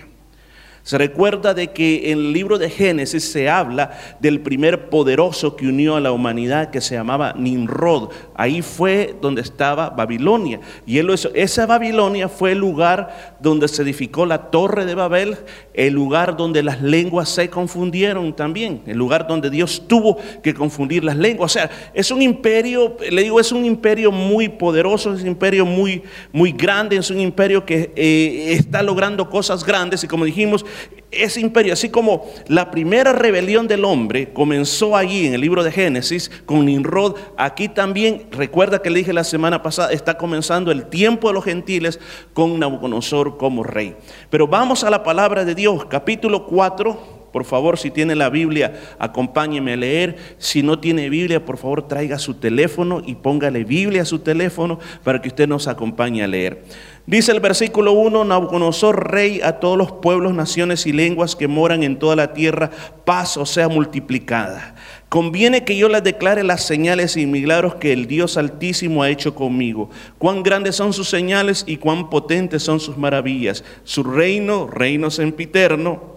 Se 0.87 0.97
recuerda 0.97 1.53
de 1.53 1.71
que 1.73 2.13
en 2.13 2.19
el 2.19 2.31
libro 2.31 2.57
de 2.57 2.69
Génesis 2.69 3.29
se 3.29 3.49
habla 3.49 3.91
del 4.21 4.39
primer 4.39 4.87
poderoso 4.87 5.57
que 5.57 5.67
unió 5.67 5.97
a 5.97 5.99
la 5.99 6.13
humanidad 6.13 6.69
que 6.69 6.79
se 6.79 6.95
llamaba 6.95 7.33
Nimrod. 7.37 8.11
Ahí 8.33 8.61
fue 8.61 9.13
donde 9.21 9.41
estaba 9.41 9.89
Babilonia. 9.89 10.61
Y 10.85 10.99
él. 10.99 11.09
Esa 11.33 11.65
Babilonia 11.65 12.29
fue 12.29 12.53
el 12.53 12.59
lugar 12.59 13.35
donde 13.41 13.67
se 13.67 13.81
edificó 13.81 14.25
la 14.25 14.49
torre 14.49 14.85
de 14.85 14.95
Babel, 14.95 15.37
el 15.73 15.93
lugar 15.93 16.37
donde 16.37 16.63
las 16.63 16.81
lenguas 16.81 17.27
se 17.27 17.49
confundieron 17.49 18.33
también, 18.33 18.81
el 18.85 18.97
lugar 18.97 19.27
donde 19.27 19.49
Dios 19.49 19.83
tuvo 19.87 20.17
que 20.41 20.53
confundir 20.53 21.03
las 21.03 21.17
lenguas. 21.17 21.51
O 21.51 21.53
sea, 21.53 21.69
es 21.93 22.11
un 22.11 22.21
imperio, 22.21 22.95
le 23.11 23.23
digo, 23.23 23.41
es 23.41 23.51
un 23.51 23.65
imperio 23.65 24.09
muy 24.09 24.47
poderoso, 24.47 25.13
es 25.13 25.21
un 25.21 25.27
imperio 25.27 25.65
muy, 25.65 26.01
muy 26.31 26.53
grande, 26.53 26.95
es 26.95 27.09
un 27.09 27.19
imperio 27.19 27.65
que 27.65 27.91
eh, 27.93 28.53
está 28.53 28.81
logrando 28.81 29.29
cosas 29.29 29.65
grandes 29.65 30.01
y 30.05 30.07
como 30.07 30.23
dijimos, 30.23 30.65
ese 31.11 31.39
imperio, 31.39 31.73
así 31.73 31.89
como 31.89 32.25
la 32.47 32.69
primera 32.69 33.13
rebelión 33.13 33.67
del 33.67 33.85
hombre 33.85 34.33
comenzó 34.33 34.95
allí 34.95 35.25
en 35.25 35.33
el 35.33 35.41
libro 35.41 35.63
de 35.63 35.71
Génesis 35.71 36.29
con 36.45 36.65
Nimrod, 36.65 37.15
aquí 37.37 37.69
también, 37.69 38.27
recuerda 38.31 38.81
que 38.81 38.89
le 38.89 38.99
dije 38.99 39.13
la 39.13 39.23
semana 39.23 39.63
pasada, 39.63 39.91
está 39.91 40.17
comenzando 40.17 40.71
el 40.71 40.87
tiempo 40.87 41.29
de 41.29 41.33
los 41.33 41.45
gentiles 41.45 41.99
con 42.33 42.59
Nabucodonosor 42.59 43.37
como 43.37 43.63
rey. 43.63 43.95
Pero 44.29 44.47
vamos 44.47 44.83
a 44.83 44.89
la 44.89 45.03
palabra 45.03 45.45
de 45.45 45.55
Dios, 45.55 45.85
capítulo 45.85 46.45
4 46.45 47.16
por 47.31 47.45
favor, 47.45 47.77
si 47.77 47.91
tiene 47.91 48.15
la 48.15 48.29
Biblia, 48.29 48.79
acompáñeme 48.99 49.73
a 49.73 49.77
leer. 49.77 50.15
Si 50.37 50.63
no 50.63 50.79
tiene 50.79 51.09
Biblia, 51.09 51.43
por 51.43 51.57
favor, 51.57 51.87
traiga 51.87 52.19
su 52.19 52.35
teléfono 52.35 53.01
y 53.05 53.15
póngale 53.15 53.63
Biblia 53.63 54.03
a 54.03 54.05
su 54.05 54.19
teléfono 54.19 54.79
para 55.03 55.21
que 55.21 55.27
usted 55.27 55.47
nos 55.47 55.67
acompañe 55.67 56.23
a 56.23 56.27
leer. 56.27 56.63
Dice 57.05 57.31
el 57.31 57.39
versículo 57.39 57.93
1, 57.93 58.25
Nabucodonosor, 58.25 59.11
rey 59.11 59.39
a 59.41 59.59
todos 59.59 59.77
los 59.77 59.93
pueblos, 59.93 60.33
naciones 60.33 60.85
y 60.85 60.91
lenguas 60.91 61.37
que 61.37 61.47
moran 61.47 61.83
en 61.83 61.99
toda 61.99 62.17
la 62.17 62.33
tierra, 62.33 62.69
paz 63.05 63.37
o 63.37 63.45
sea 63.45 63.69
multiplicada. 63.69 64.75
Conviene 65.07 65.63
que 65.63 65.77
yo 65.77 65.87
les 65.87 66.03
declare 66.03 66.43
las 66.43 66.65
señales 66.65 67.15
y 67.15 67.25
milagros 67.25 67.75
que 67.75 67.93
el 67.93 68.07
Dios 68.07 68.35
Altísimo 68.35 69.03
ha 69.03 69.09
hecho 69.09 69.35
conmigo. 69.35 69.89
Cuán 70.17 70.43
grandes 70.43 70.75
son 70.75 70.91
sus 70.91 71.07
señales 71.07 71.63
y 71.65 71.77
cuán 71.77 72.09
potentes 72.09 72.63
son 72.63 72.81
sus 72.81 72.97
maravillas. 72.97 73.63
Su 73.85 74.03
reino, 74.03 74.67
reino 74.67 75.09
sempiterno 75.09 76.16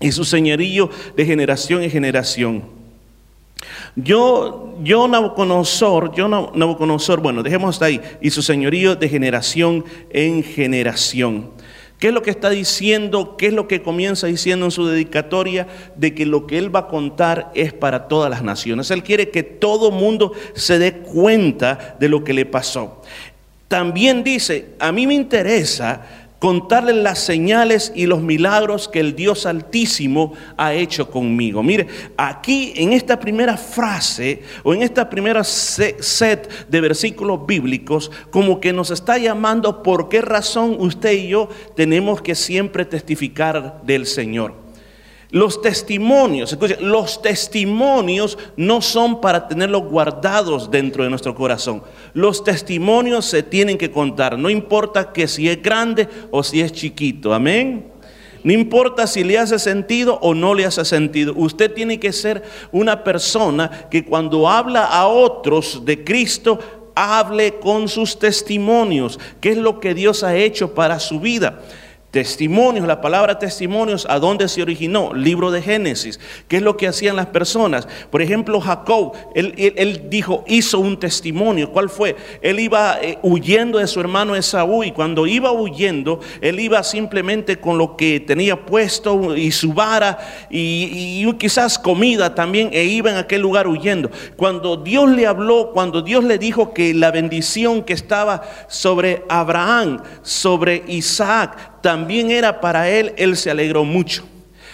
y 0.00 0.10
su 0.12 0.24
señorío 0.24 0.90
de 1.16 1.26
generación 1.26 1.82
en 1.82 1.90
generación. 1.90 2.64
Yo, 3.94 4.74
yo 4.82 5.06
Nabucodonosor, 5.06 6.14
yo 6.14 6.28
Nabucodonosor, 6.28 7.20
bueno, 7.20 7.42
dejemos 7.42 7.76
hasta 7.76 7.86
ahí, 7.86 8.00
y 8.20 8.30
su 8.30 8.42
señorío 8.42 8.96
de 8.96 9.08
generación 9.08 9.84
en 10.10 10.42
generación. 10.42 11.50
¿Qué 11.98 12.08
es 12.08 12.14
lo 12.14 12.22
que 12.22 12.30
está 12.30 12.48
diciendo? 12.48 13.36
¿Qué 13.36 13.48
es 13.48 13.52
lo 13.52 13.68
que 13.68 13.82
comienza 13.82 14.26
diciendo 14.26 14.64
en 14.64 14.70
su 14.70 14.86
dedicatoria? 14.86 15.68
De 15.96 16.14
que 16.14 16.24
lo 16.24 16.46
que 16.46 16.56
él 16.56 16.74
va 16.74 16.80
a 16.80 16.88
contar 16.88 17.52
es 17.54 17.74
para 17.74 18.08
todas 18.08 18.30
las 18.30 18.42
naciones. 18.42 18.90
Él 18.90 19.02
quiere 19.02 19.28
que 19.28 19.42
todo 19.42 19.90
mundo 19.90 20.32
se 20.54 20.78
dé 20.78 20.94
cuenta 20.94 21.96
de 22.00 22.08
lo 22.08 22.24
que 22.24 22.32
le 22.32 22.46
pasó. 22.46 23.02
También 23.68 24.24
dice, 24.24 24.70
a 24.78 24.92
mí 24.92 25.06
me 25.06 25.12
interesa 25.12 26.19
contarles 26.40 26.96
las 26.96 27.18
señales 27.20 27.92
y 27.94 28.06
los 28.06 28.22
milagros 28.22 28.88
que 28.88 28.98
el 28.98 29.14
Dios 29.14 29.46
Altísimo 29.46 30.32
ha 30.56 30.72
hecho 30.72 31.10
conmigo. 31.10 31.62
Mire, 31.62 31.86
aquí 32.16 32.72
en 32.76 32.92
esta 32.94 33.20
primera 33.20 33.56
frase 33.56 34.42
o 34.64 34.74
en 34.74 34.82
esta 34.82 35.08
primera 35.08 35.44
set 35.44 36.68
de 36.68 36.80
versículos 36.80 37.46
bíblicos, 37.46 38.10
como 38.30 38.58
que 38.58 38.72
nos 38.72 38.90
está 38.90 39.18
llamando 39.18 39.82
por 39.82 40.08
qué 40.08 40.22
razón 40.22 40.76
usted 40.78 41.12
y 41.12 41.28
yo 41.28 41.48
tenemos 41.76 42.22
que 42.22 42.34
siempre 42.34 42.86
testificar 42.86 43.82
del 43.82 44.06
Señor. 44.06 44.59
Los 45.30 45.62
testimonios, 45.62 46.52
escuchen, 46.52 46.76
los 46.80 47.22
testimonios 47.22 48.36
no 48.56 48.80
son 48.80 49.20
para 49.20 49.46
tenerlos 49.46 49.84
guardados 49.84 50.70
dentro 50.70 51.04
de 51.04 51.10
nuestro 51.10 51.34
corazón. 51.34 51.82
Los 52.14 52.42
testimonios 52.42 53.26
se 53.26 53.42
tienen 53.42 53.78
que 53.78 53.92
contar, 53.92 54.36
no 54.36 54.50
importa 54.50 55.12
que 55.12 55.28
si 55.28 55.48
es 55.48 55.62
grande 55.62 56.08
o 56.32 56.42
si 56.42 56.60
es 56.60 56.72
chiquito, 56.72 57.32
amén. 57.32 57.86
No 58.42 58.52
importa 58.52 59.06
si 59.06 59.22
le 59.22 59.38
hace 59.38 59.58
sentido 59.58 60.18
o 60.22 60.34
no 60.34 60.54
le 60.54 60.64
hace 60.64 60.84
sentido. 60.84 61.34
Usted 61.36 61.72
tiene 61.72 62.00
que 62.00 62.12
ser 62.12 62.42
una 62.72 63.04
persona 63.04 63.88
que 63.90 64.04
cuando 64.04 64.48
habla 64.48 64.84
a 64.84 65.06
otros 65.06 65.84
de 65.84 66.02
Cristo, 66.02 66.58
hable 66.94 67.58
con 67.60 67.88
sus 67.88 68.18
testimonios, 68.18 69.18
qué 69.40 69.50
es 69.50 69.58
lo 69.58 69.78
que 69.78 69.94
Dios 69.94 70.24
ha 70.24 70.36
hecho 70.36 70.74
para 70.74 70.98
su 70.98 71.20
vida. 71.20 71.60
Testimonios, 72.10 72.88
la 72.88 73.00
palabra 73.00 73.38
testimonios, 73.38 74.04
¿a 74.10 74.18
dónde 74.18 74.48
se 74.48 74.62
originó? 74.62 75.14
Libro 75.14 75.52
de 75.52 75.62
Génesis. 75.62 76.18
¿Qué 76.48 76.56
es 76.56 76.62
lo 76.62 76.76
que 76.76 76.88
hacían 76.88 77.14
las 77.14 77.26
personas? 77.26 77.86
Por 78.10 78.20
ejemplo, 78.20 78.60
Jacob, 78.60 79.12
él, 79.32 80.06
dijo, 80.10 80.42
hizo 80.48 80.80
un 80.80 80.98
testimonio. 80.98 81.70
¿Cuál 81.70 81.88
fue? 81.88 82.16
Él 82.42 82.58
iba 82.58 82.98
eh, 83.00 83.20
huyendo 83.22 83.78
de 83.78 83.86
su 83.86 84.00
hermano 84.00 84.34
Esaú 84.34 84.82
y 84.82 84.90
cuando 84.90 85.28
iba 85.28 85.52
huyendo, 85.52 86.18
él 86.40 86.58
iba 86.58 86.82
simplemente 86.82 87.60
con 87.60 87.78
lo 87.78 87.96
que 87.96 88.18
tenía 88.18 88.66
puesto 88.66 89.36
y 89.36 89.52
su 89.52 89.72
vara 89.72 90.18
y, 90.50 91.22
y 91.24 91.32
quizás 91.34 91.78
comida 91.78 92.34
también 92.34 92.70
e 92.72 92.86
iba 92.86 93.12
en 93.12 93.18
aquel 93.18 93.40
lugar 93.40 93.68
huyendo. 93.68 94.10
Cuando 94.36 94.76
Dios 94.76 95.08
le 95.10 95.28
habló, 95.28 95.70
cuando 95.72 96.02
Dios 96.02 96.24
le 96.24 96.38
dijo 96.38 96.74
que 96.74 96.92
la 96.92 97.12
bendición 97.12 97.84
que 97.84 97.92
estaba 97.92 98.42
sobre 98.66 99.22
Abraham, 99.28 100.02
sobre 100.22 100.82
Isaac, 100.88 101.78
también 101.80 101.99
era 102.08 102.60
para 102.60 102.88
él, 102.88 103.12
él 103.16 103.36
se 103.36 103.50
alegró 103.50 103.84
mucho. 103.84 104.24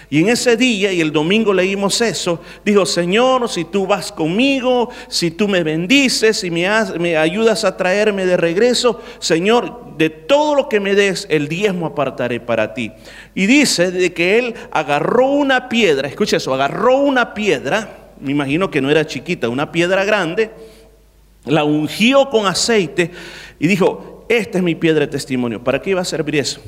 Y 0.09 0.21
en 0.21 0.29
ese 0.29 0.57
día, 0.57 0.93
y 0.93 1.01
el 1.01 1.13
domingo 1.13 1.53
leímos 1.53 2.01
eso, 2.01 2.41
dijo, 2.65 2.87
Señor, 2.87 3.49
si 3.49 3.65
tú 3.65 3.89
vas 3.89 4.13
conmigo, 4.13 4.89
si 5.09 5.33
tú 5.33 5.49
me 5.49 5.65
bendices, 5.65 6.39
si 6.39 6.51
me, 6.51 6.69
me, 7.01 7.17
ayudas 7.17 7.65
a 7.65 7.77
traerme 7.77 8.25
de 8.25 8.37
regreso, 8.37 9.01
Señor, 9.19 9.97
de 9.99 10.11
todo 10.11 10.55
lo 10.55 10.69
que 10.69 10.79
me 10.79 10.95
des, 10.95 11.27
el 11.29 11.49
diezmo 11.49 11.87
apartaré 11.87 12.39
para 12.39 12.73
ti. 12.73 12.93
Y 13.35 13.47
dice 13.47 13.91
de 13.91 14.13
que 14.13 14.39
él 14.39 14.55
agarró 14.71 15.27
una 15.27 15.69
piedra, 15.69 16.07
escucha 16.07 16.37
eso, 16.37 16.55
agarró 16.55 16.99
una 16.99 17.35
piedra, 17.35 18.13
me 18.21 18.31
imagino 18.31 18.71
que 18.71 18.81
no 18.81 18.91
era 18.91 19.07
chiquita, 19.07 19.49
una 19.49 19.73
piedra 19.73 20.05
grande, 20.05 20.53
la 21.47 21.65
ungió 21.65 22.31
con 22.31 22.47
aceite 22.47 23.11
y 23.59 23.67
dijo, 23.67 24.25
esta 24.29 24.59
es 24.59 24.65
mi 24.65 24.77
piedra 24.77 25.01
de 25.01 25.09
testimonio. 25.09 25.63
¿Para 25.63 25.83
qué 25.83 25.91
iba 25.91 26.01
a 26.01 26.05
servir 26.05 26.37
eso? 26.37 26.61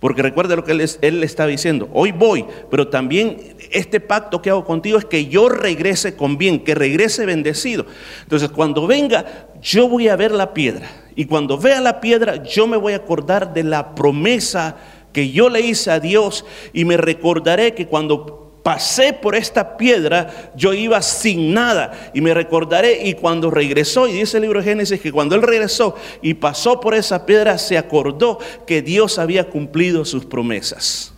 Porque 0.00 0.22
recuerda 0.22 0.56
lo 0.56 0.64
que 0.64 0.72
él, 0.72 0.80
él, 1.02 1.20
le 1.20 1.26
está 1.26 1.46
diciendo, 1.46 1.88
hoy 1.92 2.10
voy, 2.10 2.46
pero 2.70 2.88
también 2.88 3.54
este 3.70 4.00
pacto 4.00 4.40
que 4.40 4.48
hago 4.48 4.64
contigo 4.64 4.98
es 4.98 5.04
que 5.04 5.26
yo 5.26 5.50
regrese 5.50 6.16
con 6.16 6.38
bien, 6.38 6.64
que 6.64 6.74
regrese 6.74 7.26
bendecido. 7.26 7.84
Entonces, 8.22 8.48
cuando 8.48 8.86
venga, 8.86 9.48
yo 9.60 9.88
voy 9.88 10.08
a 10.08 10.16
ver 10.16 10.32
la 10.32 10.54
piedra. 10.54 10.88
Y 11.14 11.26
cuando 11.26 11.58
vea 11.58 11.82
la 11.82 12.00
piedra, 12.00 12.42
yo 12.42 12.66
me 12.66 12.78
voy 12.78 12.94
a 12.94 12.96
acordar 12.96 13.52
de 13.52 13.62
la 13.62 13.94
promesa 13.94 14.76
que 15.12 15.30
yo 15.30 15.50
le 15.50 15.60
hice 15.60 15.90
a 15.90 16.00
Dios 16.00 16.46
y 16.72 16.86
me 16.86 16.96
recordaré 16.96 17.74
que 17.74 17.86
cuando 17.86 18.49
pasé 18.62 19.12
por 19.12 19.34
esta 19.34 19.76
piedra, 19.76 20.50
yo 20.54 20.72
iba 20.72 21.00
sin 21.02 21.54
nada 21.54 22.10
y 22.12 22.20
me 22.20 22.34
recordaré 22.34 23.06
y 23.06 23.14
cuando 23.14 23.50
regresó, 23.50 24.06
y 24.06 24.12
dice 24.12 24.36
el 24.36 24.42
libro 24.42 24.60
de 24.60 24.66
Génesis 24.66 25.00
que 25.00 25.12
cuando 25.12 25.34
él 25.34 25.42
regresó 25.42 25.96
y 26.22 26.34
pasó 26.34 26.80
por 26.80 26.94
esa 26.94 27.26
piedra, 27.26 27.58
se 27.58 27.78
acordó 27.78 28.38
que 28.66 28.82
Dios 28.82 29.18
había 29.18 29.48
cumplido 29.48 30.04
sus 30.04 30.24
promesas. 30.24 31.14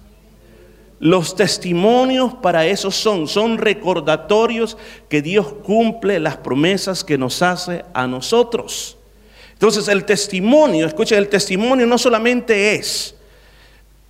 Los 1.00 1.34
testimonios 1.34 2.34
para 2.34 2.64
eso 2.64 2.92
son, 2.92 3.26
son 3.26 3.58
recordatorios 3.58 4.76
que 5.08 5.20
Dios 5.20 5.52
cumple 5.64 6.20
las 6.20 6.36
promesas 6.36 7.02
que 7.02 7.18
nos 7.18 7.42
hace 7.42 7.84
a 7.92 8.06
nosotros. 8.06 8.96
Entonces 9.52 9.88
el 9.88 10.04
testimonio, 10.04 10.86
escuchen, 10.86 11.18
el 11.18 11.28
testimonio 11.28 11.86
no 11.86 11.98
solamente 11.98 12.76
es 12.76 13.16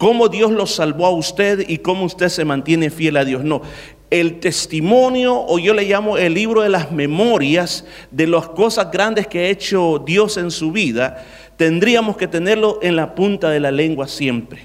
cómo 0.02 0.28
Dios 0.28 0.50
lo 0.50 0.66
salvó 0.66 1.06
a 1.06 1.10
usted 1.10 1.64
y 1.68 1.78
cómo 1.78 2.06
usted 2.06 2.28
se 2.28 2.44
mantiene 2.44 2.90
fiel 2.90 3.16
a 3.16 3.24
Dios. 3.24 3.44
No, 3.44 3.62
el 4.10 4.40
testimonio, 4.40 5.40
o 5.40 5.60
yo 5.60 5.74
le 5.74 5.84
llamo 5.84 6.18
el 6.18 6.34
libro 6.34 6.62
de 6.62 6.70
las 6.70 6.90
memorias 6.90 7.84
de 8.10 8.26
las 8.26 8.48
cosas 8.48 8.90
grandes 8.90 9.28
que 9.28 9.38
ha 9.38 9.48
hecho 9.48 10.02
Dios 10.04 10.38
en 10.38 10.50
su 10.50 10.72
vida, 10.72 11.24
tendríamos 11.56 12.16
que 12.16 12.26
tenerlo 12.26 12.80
en 12.82 12.96
la 12.96 13.14
punta 13.14 13.50
de 13.50 13.60
la 13.60 13.70
lengua 13.70 14.08
siempre. 14.08 14.62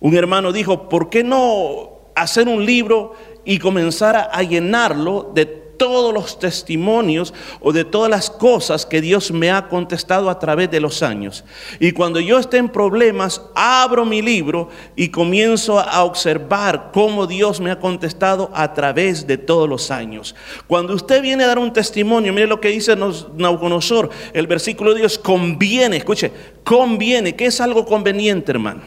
Un 0.00 0.16
hermano 0.16 0.52
dijo, 0.52 0.88
¿por 0.88 1.10
qué 1.10 1.22
no 1.22 1.90
hacer 2.14 2.48
un 2.48 2.64
libro 2.64 3.12
y 3.44 3.58
comenzar 3.58 4.30
a 4.32 4.42
llenarlo 4.42 5.32
de 5.34 5.44
todos 5.80 6.12
los 6.12 6.38
testimonios 6.38 7.32
o 7.58 7.72
de 7.72 7.86
todas 7.86 8.10
las 8.10 8.28
cosas 8.28 8.84
que 8.84 9.00
Dios 9.00 9.32
me 9.32 9.50
ha 9.50 9.66
contestado 9.66 10.28
a 10.28 10.38
través 10.38 10.70
de 10.70 10.78
los 10.78 11.02
años. 11.02 11.42
Y 11.78 11.92
cuando 11.92 12.20
yo 12.20 12.38
esté 12.38 12.58
en 12.58 12.68
problemas, 12.68 13.40
abro 13.54 14.04
mi 14.04 14.20
libro 14.20 14.68
y 14.94 15.08
comienzo 15.08 15.80
a 15.80 16.04
observar 16.04 16.90
cómo 16.92 17.26
Dios 17.26 17.60
me 17.60 17.70
ha 17.70 17.80
contestado 17.80 18.50
a 18.52 18.74
través 18.74 19.26
de 19.26 19.38
todos 19.38 19.66
los 19.66 19.90
años. 19.90 20.34
Cuando 20.66 20.92
usted 20.92 21.22
viene 21.22 21.44
a 21.44 21.46
dar 21.46 21.58
un 21.58 21.72
testimonio, 21.72 22.34
mire 22.34 22.46
lo 22.46 22.60
que 22.60 22.68
dice 22.68 22.94
Nauconosor, 22.94 24.10
el 24.34 24.46
versículo 24.46 24.92
de 24.92 24.98
Dios, 24.98 25.16
conviene, 25.16 25.96
escuche, 25.96 26.30
conviene, 26.62 27.34
¿qué 27.34 27.46
es 27.46 27.58
algo 27.58 27.86
conveniente, 27.86 28.52
hermano? 28.52 28.82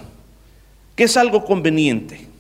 ¿Qué 0.96 1.06
es 1.06 1.18
algo 1.18 1.44
conveniente? 1.44 2.33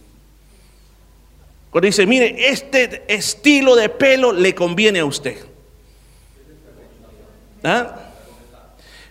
Cuando 1.73 1.87
dice, 1.87 2.05
mire, 2.05 2.35
este 2.49 3.03
estilo 3.07 3.75
de 3.75 3.89
pelo 3.89 4.31
le 4.31 4.53
conviene 4.53 4.99
a 4.99 5.05
usted. 5.05 5.37
¿Ah? 7.63 8.11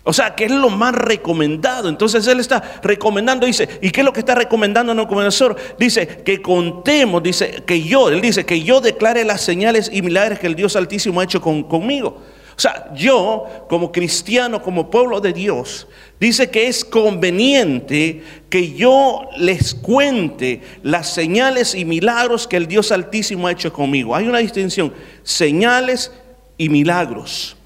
O 0.05 0.13
sea, 0.13 0.37
que 0.37 0.45
es 0.45 0.53
lo 0.53 0.71
más 0.71 0.95
recomendado. 0.95 1.89
Entonces 1.89 2.25
él 2.29 2.39
está 2.39 2.81
recomendando, 2.85 3.47
dice, 3.47 3.69
¿y 3.83 3.91
qué 3.91 4.03
es 4.03 4.05
lo 4.05 4.13
que 4.13 4.21
está 4.21 4.37
recomendando 4.37 4.93
el 4.93 5.09
comenzador? 5.09 5.57
Dice 5.77 6.07
que 6.25 6.41
contemos, 6.41 7.21
dice 7.21 7.65
que 7.67 7.83
yo, 7.83 8.09
él 8.11 8.21
dice 8.21 8.47
que 8.47 8.63
yo 8.63 8.81
declare 8.81 9.25
las 9.25 9.41
señales 9.41 9.91
y 9.93 10.01
milagros 10.01 10.39
que 10.39 10.47
el 10.47 10.55
Dios 10.55 10.77
Altísimo 10.77 11.21
ha 11.21 11.25
hecho 11.25 11.43
conmigo. 11.43 12.23
O 12.57 12.61
sea, 12.61 12.93
yo 12.95 13.67
como 13.69 13.91
cristiano, 13.91 14.63
como 14.63 14.91
pueblo 14.91 15.21
de 15.21 15.33
Dios, 15.33 15.87
dice 16.21 16.51
que 16.51 16.69
es 16.69 16.85
conveniente 16.85 18.23
que 18.51 18.73
yo 18.73 19.29
les 19.37 19.75
cuente 19.75 20.61
las 20.83 21.09
señales 21.09 21.75
y 21.75 21.85
milagros 21.85 22.47
que 22.47 22.57
el 22.57 22.69
Dios 22.69 22.93
Altísimo 22.93 23.47
ha 23.47 23.53
hecho 23.53 23.73
conmigo. 23.73 24.15
Hay 24.15 24.29
una 24.29 24.39
distinción, 24.39 24.93
señales 25.23 26.13
y 26.59 26.69
milagros. 26.69 27.57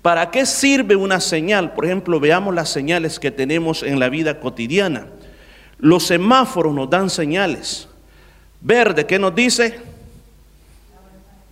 ¿Para 0.00 0.30
qué 0.30 0.46
sirve 0.46 0.94
una 0.94 1.20
señal? 1.20 1.72
Por 1.72 1.84
ejemplo, 1.84 2.20
veamos 2.20 2.54
las 2.54 2.68
señales 2.68 3.18
que 3.18 3.32
tenemos 3.32 3.82
en 3.82 3.98
la 3.98 4.08
vida 4.08 4.38
cotidiana. 4.38 5.08
Los 5.78 6.06
semáforos 6.06 6.72
nos 6.72 6.88
dan 6.88 7.10
señales. 7.10 7.88
Verde, 8.60 9.04
¿qué 9.04 9.18
nos 9.18 9.34
dice? 9.34 9.80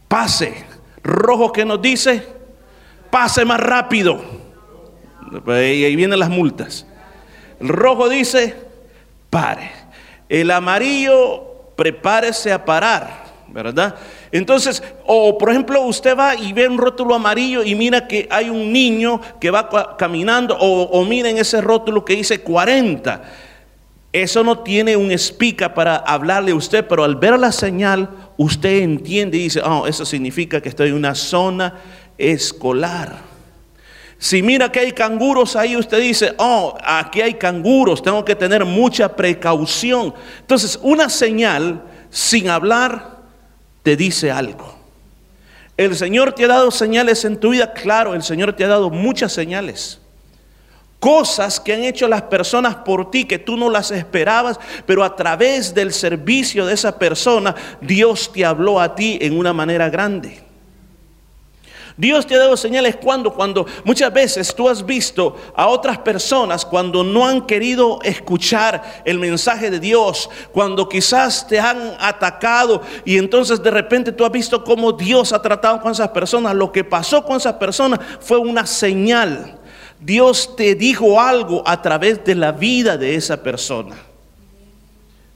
Pase. 0.06 0.54
Rojo, 1.02 1.52
¿qué 1.52 1.64
nos 1.64 1.82
dice? 1.82 2.33
Pase 3.14 3.44
más 3.44 3.60
rápido. 3.60 4.20
Y 5.46 5.50
ahí 5.84 5.94
vienen 5.94 6.18
las 6.18 6.30
multas. 6.30 6.84
El 7.60 7.68
rojo 7.68 8.08
dice, 8.08 8.56
pare. 9.30 9.70
El 10.28 10.50
amarillo, 10.50 11.44
prepárese 11.76 12.52
a 12.52 12.64
parar, 12.64 13.26
¿verdad? 13.46 13.94
Entonces, 14.32 14.82
o 15.06 15.38
por 15.38 15.50
ejemplo, 15.50 15.80
usted 15.82 16.18
va 16.18 16.34
y 16.34 16.52
ve 16.52 16.66
un 16.66 16.76
rótulo 16.76 17.14
amarillo 17.14 17.62
y 17.62 17.76
mira 17.76 18.08
que 18.08 18.26
hay 18.32 18.50
un 18.50 18.72
niño 18.72 19.20
que 19.40 19.52
va 19.52 19.96
caminando, 19.96 20.58
o, 20.58 20.82
o 20.82 21.04
miren 21.04 21.38
ese 21.38 21.60
rótulo 21.60 22.04
que 22.04 22.16
dice 22.16 22.40
40. 22.40 23.22
Eso 24.12 24.42
no 24.42 24.58
tiene 24.58 24.96
un 24.96 25.12
espica 25.12 25.72
para 25.72 25.98
hablarle 25.98 26.50
a 26.50 26.56
usted, 26.56 26.84
pero 26.88 27.04
al 27.04 27.14
ver 27.14 27.38
la 27.38 27.52
señal, 27.52 28.10
usted 28.36 28.82
entiende 28.82 29.38
y 29.38 29.44
dice, 29.44 29.60
oh, 29.64 29.86
eso 29.86 30.04
significa 30.04 30.60
que 30.60 30.68
estoy 30.68 30.88
en 30.88 30.94
una 30.94 31.14
zona 31.14 31.74
escolar. 32.18 33.34
Si 34.18 34.42
mira 34.42 34.72
que 34.72 34.80
hay 34.80 34.92
canguros 34.92 35.54
ahí, 35.54 35.76
usted 35.76 36.00
dice, 36.00 36.34
oh, 36.38 36.78
aquí 36.82 37.20
hay 37.20 37.34
canguros, 37.34 38.02
tengo 38.02 38.24
que 38.24 38.34
tener 38.34 38.64
mucha 38.64 39.14
precaución. 39.14 40.14
Entonces, 40.40 40.78
una 40.82 41.10
señal 41.10 41.82
sin 42.10 42.48
hablar 42.48 43.18
te 43.82 43.96
dice 43.96 44.30
algo. 44.30 44.78
El 45.76 45.96
Señor 45.96 46.32
te 46.32 46.44
ha 46.44 46.48
dado 46.48 46.70
señales 46.70 47.24
en 47.24 47.38
tu 47.38 47.50
vida, 47.50 47.72
claro, 47.72 48.14
el 48.14 48.22
Señor 48.22 48.52
te 48.54 48.64
ha 48.64 48.68
dado 48.68 48.90
muchas 48.90 49.32
señales. 49.32 50.00
Cosas 51.00 51.60
que 51.60 51.74
han 51.74 51.82
hecho 51.82 52.08
las 52.08 52.22
personas 52.22 52.76
por 52.76 53.10
ti 53.10 53.24
que 53.26 53.38
tú 53.38 53.58
no 53.58 53.68
las 53.68 53.90
esperabas, 53.90 54.58
pero 54.86 55.04
a 55.04 55.16
través 55.16 55.74
del 55.74 55.92
servicio 55.92 56.64
de 56.64 56.72
esa 56.72 56.98
persona, 56.98 57.54
Dios 57.82 58.32
te 58.32 58.44
habló 58.44 58.80
a 58.80 58.94
ti 58.94 59.18
en 59.20 59.36
una 59.36 59.52
manera 59.52 59.90
grande. 59.90 60.42
Dios 61.96 62.26
te 62.26 62.34
ha 62.34 62.38
dado 62.38 62.56
señales 62.56 62.96
cuando, 62.96 63.32
cuando 63.32 63.66
muchas 63.84 64.12
veces 64.12 64.52
tú 64.52 64.68
has 64.68 64.84
visto 64.84 65.36
a 65.54 65.68
otras 65.68 65.98
personas 65.98 66.64
cuando 66.64 67.04
no 67.04 67.24
han 67.24 67.46
querido 67.46 68.00
escuchar 68.02 69.02
el 69.04 69.20
mensaje 69.20 69.70
de 69.70 69.78
Dios, 69.78 70.28
cuando 70.52 70.88
quizás 70.88 71.46
te 71.46 71.60
han 71.60 71.94
atacado 72.00 72.82
y 73.04 73.16
entonces 73.16 73.62
de 73.62 73.70
repente 73.70 74.10
tú 74.10 74.24
has 74.24 74.32
visto 74.32 74.64
cómo 74.64 74.92
Dios 74.92 75.32
ha 75.32 75.40
tratado 75.40 75.80
con 75.80 75.92
esas 75.92 76.08
personas. 76.08 76.54
Lo 76.56 76.72
que 76.72 76.82
pasó 76.82 77.24
con 77.24 77.36
esas 77.36 77.54
personas 77.54 78.00
fue 78.18 78.38
una 78.38 78.66
señal. 78.66 79.60
Dios 80.00 80.56
te 80.56 80.74
dijo 80.74 81.20
algo 81.20 81.62
a 81.64 81.80
través 81.80 82.24
de 82.24 82.34
la 82.34 82.50
vida 82.50 82.96
de 82.96 83.14
esa 83.14 83.42
persona. 83.42 84.13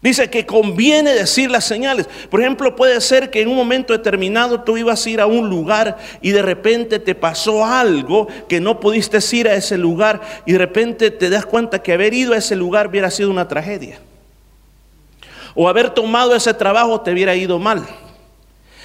Dice 0.01 0.31
que 0.31 0.47
conviene 0.47 1.13
decir 1.13 1.51
las 1.51 1.65
señales. 1.65 2.09
Por 2.31 2.41
ejemplo, 2.41 2.77
puede 2.77 3.01
ser 3.01 3.31
que 3.31 3.43
en 3.43 3.49
un 3.49 3.57
momento 3.57 3.93
determinado 3.93 4.61
tú 4.61 4.77
ibas 4.77 5.05
a 5.05 5.11
ir 5.11 5.21
a 5.21 5.27
un 5.27 5.49
lugar 5.51 5.99
y 6.23 6.31
de 6.31 6.43
repente 6.43 7.01
te 7.01 7.17
pasó 7.17 7.65
algo 7.65 8.29
que 8.49 8.61
no 8.61 8.79
pudiste 8.79 9.19
ir 9.37 9.49
a 9.49 9.55
ese 9.55 9.77
lugar 9.77 10.21
y 10.47 10.53
de 10.53 10.59
repente 10.59 11.11
te 11.11 11.29
das 11.29 11.45
cuenta 11.45 11.83
que 11.83 11.93
haber 11.93 12.15
ido 12.15 12.33
a 12.33 12.37
ese 12.37 12.55
lugar 12.55 12.87
hubiera 12.87 13.11
sido 13.11 13.31
una 13.31 13.49
tragedia. 13.49 13.99
O 15.57 15.69
haber 15.69 15.91
tomado 15.91 16.37
ese 16.37 16.55
trabajo 16.55 17.01
te 17.01 17.11
hubiera 17.11 17.35
ido 17.35 17.59
mal. 17.59 17.85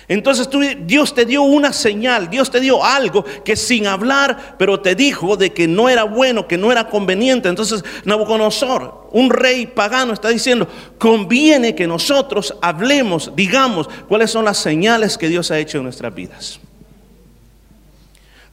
Entonces 0.07 0.49
tú, 0.49 0.61
Dios 0.81 1.13
te 1.13 1.25
dio 1.25 1.43
una 1.43 1.71
señal, 1.71 2.29
Dios 2.29 2.51
te 2.51 2.59
dio 2.59 2.83
algo 2.83 3.23
que 3.45 3.55
sin 3.55 3.87
hablar, 3.87 4.55
pero 4.57 4.81
te 4.81 4.95
dijo 4.95 5.37
de 5.37 5.53
que 5.53 5.67
no 5.67 5.87
era 5.87 6.03
bueno, 6.03 6.47
que 6.47 6.57
no 6.57 6.71
era 6.71 6.89
conveniente. 6.89 7.47
Entonces 7.47 7.83
Nabucodonosor, 8.03 9.09
un 9.11 9.29
rey 9.29 9.65
pagano, 9.65 10.13
está 10.13 10.29
diciendo, 10.29 10.67
conviene 10.97 11.73
que 11.73 11.87
nosotros 11.87 12.55
hablemos, 12.61 13.31
digamos 13.35 13.89
cuáles 14.09 14.31
son 14.31 14.45
las 14.45 14.57
señales 14.57 15.17
que 15.17 15.29
Dios 15.29 15.51
ha 15.51 15.59
hecho 15.59 15.77
en 15.77 15.83
nuestras 15.83 16.13
vidas. 16.13 16.59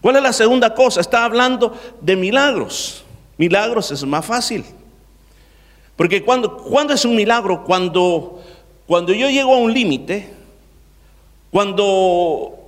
¿Cuál 0.00 0.16
es 0.16 0.22
la 0.22 0.32
segunda 0.32 0.74
cosa? 0.74 1.00
Está 1.00 1.24
hablando 1.24 1.76
de 2.00 2.16
milagros. 2.16 3.04
Milagros 3.36 3.90
es 3.90 4.04
más 4.04 4.24
fácil. 4.24 4.64
Porque 5.96 6.24
cuando, 6.24 6.56
cuando 6.56 6.94
es 6.94 7.04
un 7.04 7.14
milagro, 7.14 7.64
cuando, 7.64 8.42
cuando 8.86 9.12
yo 9.12 9.28
llego 9.28 9.54
a 9.54 9.58
un 9.58 9.74
límite, 9.74 10.39
cuando 11.50 12.60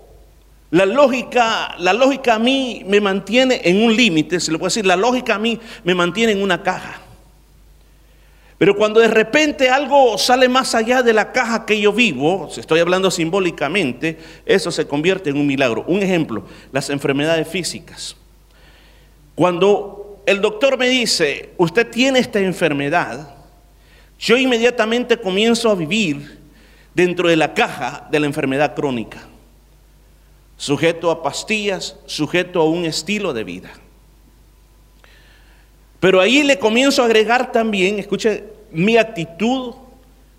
la 0.70 0.86
lógica, 0.86 1.74
la 1.78 1.92
lógica 1.92 2.34
a 2.34 2.38
mí 2.38 2.82
me 2.86 3.00
mantiene 3.00 3.60
en 3.64 3.82
un 3.82 3.94
límite, 3.94 4.40
se 4.40 4.50
le 4.50 4.58
puede 4.58 4.68
decir, 4.68 4.86
la 4.86 4.96
lógica 4.96 5.34
a 5.34 5.38
mí 5.38 5.60
me 5.84 5.94
mantiene 5.94 6.32
en 6.32 6.42
una 6.42 6.62
caja. 6.62 7.00
Pero 8.56 8.76
cuando 8.76 9.00
de 9.00 9.08
repente 9.08 9.68
algo 9.68 10.16
sale 10.16 10.48
más 10.48 10.74
allá 10.74 11.02
de 11.02 11.12
la 11.12 11.32
caja 11.32 11.66
que 11.66 11.80
yo 11.80 11.92
vivo, 11.92 12.48
estoy 12.56 12.78
hablando 12.78 13.10
simbólicamente, 13.10 14.18
eso 14.46 14.70
se 14.70 14.86
convierte 14.86 15.30
en 15.30 15.36
un 15.36 15.46
milagro. 15.46 15.84
Un 15.88 16.00
ejemplo, 16.00 16.44
las 16.70 16.88
enfermedades 16.88 17.48
físicas. 17.48 18.16
Cuando 19.34 20.22
el 20.26 20.40
doctor 20.40 20.78
me 20.78 20.88
dice, 20.88 21.50
usted 21.56 21.90
tiene 21.90 22.20
esta 22.20 22.38
enfermedad, 22.38 23.34
yo 24.18 24.36
inmediatamente 24.36 25.16
comienzo 25.16 25.68
a 25.68 25.74
vivir 25.74 26.41
dentro 26.94 27.28
de 27.28 27.36
la 27.36 27.54
caja 27.54 28.06
de 28.10 28.20
la 28.20 28.26
enfermedad 28.26 28.74
crónica, 28.74 29.22
sujeto 30.56 31.10
a 31.10 31.22
pastillas, 31.22 31.96
sujeto 32.06 32.60
a 32.60 32.68
un 32.68 32.84
estilo 32.84 33.32
de 33.32 33.44
vida. 33.44 33.70
Pero 36.00 36.20
ahí 36.20 36.42
le 36.42 36.58
comienzo 36.58 37.02
a 37.02 37.06
agregar 37.06 37.52
también, 37.52 37.98
escuche, 37.98 38.44
mi 38.72 38.96
actitud 38.96 39.74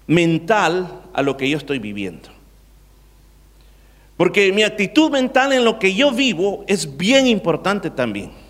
mental 0.07 1.01
a 1.13 1.21
lo 1.21 1.37
que 1.37 1.49
yo 1.49 1.57
estoy 1.57 1.79
viviendo. 1.79 2.29
Porque 4.17 4.51
mi 4.51 4.63
actitud 4.63 5.09
mental 5.09 5.53
en 5.53 5.65
lo 5.65 5.79
que 5.79 5.93
yo 5.93 6.11
vivo 6.11 6.63
es 6.67 6.97
bien 6.97 7.27
importante 7.27 7.89
también. 7.89 8.42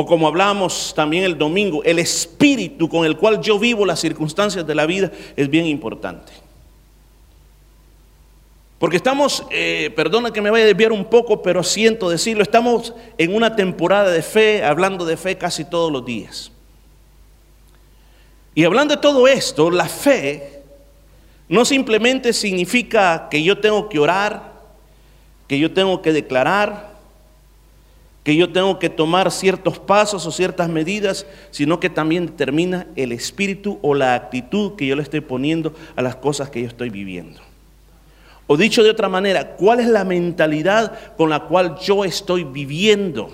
O 0.00 0.06
como 0.06 0.26
hablábamos 0.26 0.94
también 0.96 1.24
el 1.24 1.36
domingo, 1.36 1.84
el 1.84 1.98
espíritu 1.98 2.88
con 2.88 3.04
el 3.04 3.18
cual 3.18 3.38
yo 3.42 3.58
vivo 3.58 3.84
las 3.84 4.00
circunstancias 4.00 4.66
de 4.66 4.74
la 4.74 4.86
vida 4.86 5.12
es 5.36 5.50
bien 5.50 5.66
importante. 5.66 6.32
Porque 8.78 8.96
estamos, 8.96 9.44
eh, 9.50 9.92
perdona 9.94 10.32
que 10.32 10.40
me 10.40 10.48
vaya 10.48 10.64
a 10.64 10.68
desviar 10.68 10.90
un 10.90 11.04
poco, 11.04 11.42
pero 11.42 11.62
siento 11.62 12.08
decirlo, 12.08 12.42
estamos 12.42 12.94
en 13.18 13.34
una 13.34 13.54
temporada 13.54 14.10
de 14.10 14.22
fe, 14.22 14.64
hablando 14.64 15.04
de 15.04 15.18
fe 15.18 15.36
casi 15.36 15.66
todos 15.66 15.92
los 15.92 16.02
días. 16.02 16.50
Y 18.54 18.64
hablando 18.64 18.94
de 18.94 19.02
todo 19.02 19.28
esto, 19.28 19.70
la 19.70 19.86
fe 19.86 20.62
no 21.46 21.66
simplemente 21.66 22.32
significa 22.32 23.28
que 23.30 23.42
yo 23.42 23.60
tengo 23.60 23.90
que 23.90 23.98
orar, 23.98 24.62
que 25.46 25.58
yo 25.58 25.70
tengo 25.74 26.00
que 26.00 26.14
declarar, 26.14 26.89
que 28.22 28.36
yo 28.36 28.52
tengo 28.52 28.78
que 28.78 28.90
tomar 28.90 29.30
ciertos 29.30 29.78
pasos 29.78 30.26
o 30.26 30.30
ciertas 30.30 30.68
medidas, 30.68 31.26
sino 31.50 31.80
que 31.80 31.88
también 31.88 32.26
determina 32.26 32.86
el 32.96 33.12
espíritu 33.12 33.78
o 33.82 33.94
la 33.94 34.14
actitud 34.14 34.76
que 34.76 34.86
yo 34.86 34.96
le 34.96 35.02
estoy 35.02 35.20
poniendo 35.20 35.74
a 35.96 36.02
las 36.02 36.16
cosas 36.16 36.50
que 36.50 36.60
yo 36.60 36.68
estoy 36.68 36.90
viviendo. 36.90 37.40
O 38.46 38.56
dicho 38.56 38.82
de 38.82 38.90
otra 38.90 39.08
manera, 39.08 39.56
¿cuál 39.56 39.80
es 39.80 39.86
la 39.86 40.04
mentalidad 40.04 41.14
con 41.16 41.30
la 41.30 41.44
cual 41.44 41.76
yo 41.80 42.04
estoy 42.04 42.44
viviendo? 42.44 43.30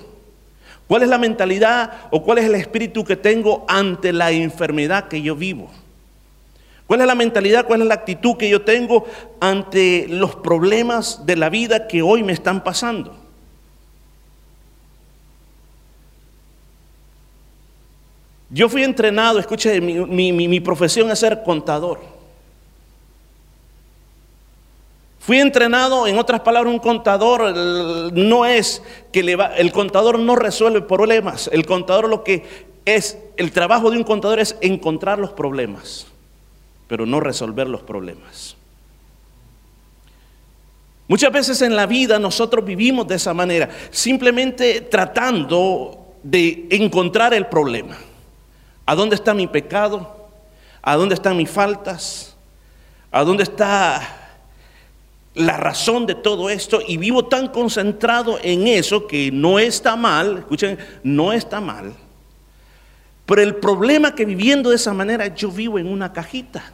¿Cuál 0.86 1.02
es 1.02 1.08
la 1.08 1.18
mentalidad 1.18 1.90
o 2.10 2.22
cuál 2.22 2.38
es 2.38 2.44
el 2.44 2.54
espíritu 2.54 3.04
que 3.04 3.16
tengo 3.16 3.64
ante 3.66 4.12
la 4.12 4.30
enfermedad 4.30 5.08
que 5.08 5.20
yo 5.20 5.34
vivo? 5.34 5.68
¿Cuál 6.86 7.00
es 7.00 7.06
la 7.08 7.16
mentalidad, 7.16 7.66
cuál 7.66 7.82
es 7.82 7.88
la 7.88 7.94
actitud 7.94 8.36
que 8.36 8.48
yo 8.48 8.62
tengo 8.62 9.04
ante 9.40 10.06
los 10.08 10.36
problemas 10.36 11.26
de 11.26 11.34
la 11.34 11.50
vida 11.50 11.88
que 11.88 12.02
hoy 12.02 12.22
me 12.22 12.32
están 12.32 12.62
pasando? 12.62 13.25
Yo 18.48 18.68
fui 18.68 18.84
entrenado, 18.84 19.38
escuche, 19.38 19.80
mi, 19.80 20.60
profesión 20.60 21.10
es 21.10 21.18
ser 21.18 21.42
contador. 21.42 22.00
Fui 25.18 25.40
entrenado, 25.40 26.06
en 26.06 26.18
otras 26.18 26.40
palabras, 26.42 26.72
un 26.72 26.78
contador 26.78 27.52
no 28.12 28.46
es 28.46 28.80
que 29.12 29.24
le 29.24 29.34
va, 29.34 29.56
el 29.56 29.72
contador 29.72 30.20
no 30.20 30.36
resuelve 30.36 30.82
problemas. 30.82 31.50
El 31.52 31.66
contador 31.66 32.08
lo 32.08 32.22
que 32.22 32.44
es, 32.84 33.18
el 33.36 33.50
trabajo 33.50 33.90
de 33.90 33.96
un 33.96 34.04
contador 34.04 34.38
es 34.38 34.56
encontrar 34.60 35.18
los 35.18 35.32
problemas, 35.32 36.06
pero 36.86 37.04
no 37.06 37.18
resolver 37.18 37.68
los 37.68 37.82
problemas. 37.82 38.56
Muchas 41.08 41.32
veces 41.32 41.62
en 41.62 41.74
la 41.74 41.86
vida 41.86 42.20
nosotros 42.20 42.64
vivimos 42.64 43.08
de 43.08 43.16
esa 43.16 43.34
manera, 43.34 43.68
simplemente 43.90 44.82
tratando 44.82 46.14
de 46.22 46.68
encontrar 46.70 47.34
el 47.34 47.46
problema. 47.46 47.96
¿A 48.86 48.94
dónde 48.94 49.16
está 49.16 49.34
mi 49.34 49.46
pecado? 49.46 50.28
¿A 50.80 50.96
dónde 50.96 51.16
están 51.16 51.36
mis 51.36 51.50
faltas? 51.50 52.36
¿A 53.10 53.24
dónde 53.24 53.42
está 53.42 54.26
la 55.36 55.58
razón 55.58 56.06
de 56.06 56.14
todo 56.14 56.48
esto 56.48 56.80
y 56.86 56.96
vivo 56.96 57.26
tan 57.26 57.48
concentrado 57.48 58.38
en 58.42 58.66
eso 58.66 59.06
que 59.06 59.30
no 59.30 59.58
está 59.58 59.94
mal, 59.94 60.38
escuchen, 60.38 60.78
no 61.02 61.32
está 61.32 61.60
mal. 61.60 61.92
Pero 63.26 63.42
el 63.42 63.56
problema 63.56 64.14
que 64.14 64.24
viviendo 64.24 64.70
de 64.70 64.76
esa 64.76 64.94
manera 64.94 65.26
yo 65.34 65.50
vivo 65.50 65.78
en 65.78 65.88
una 65.88 66.12
cajita. 66.12 66.72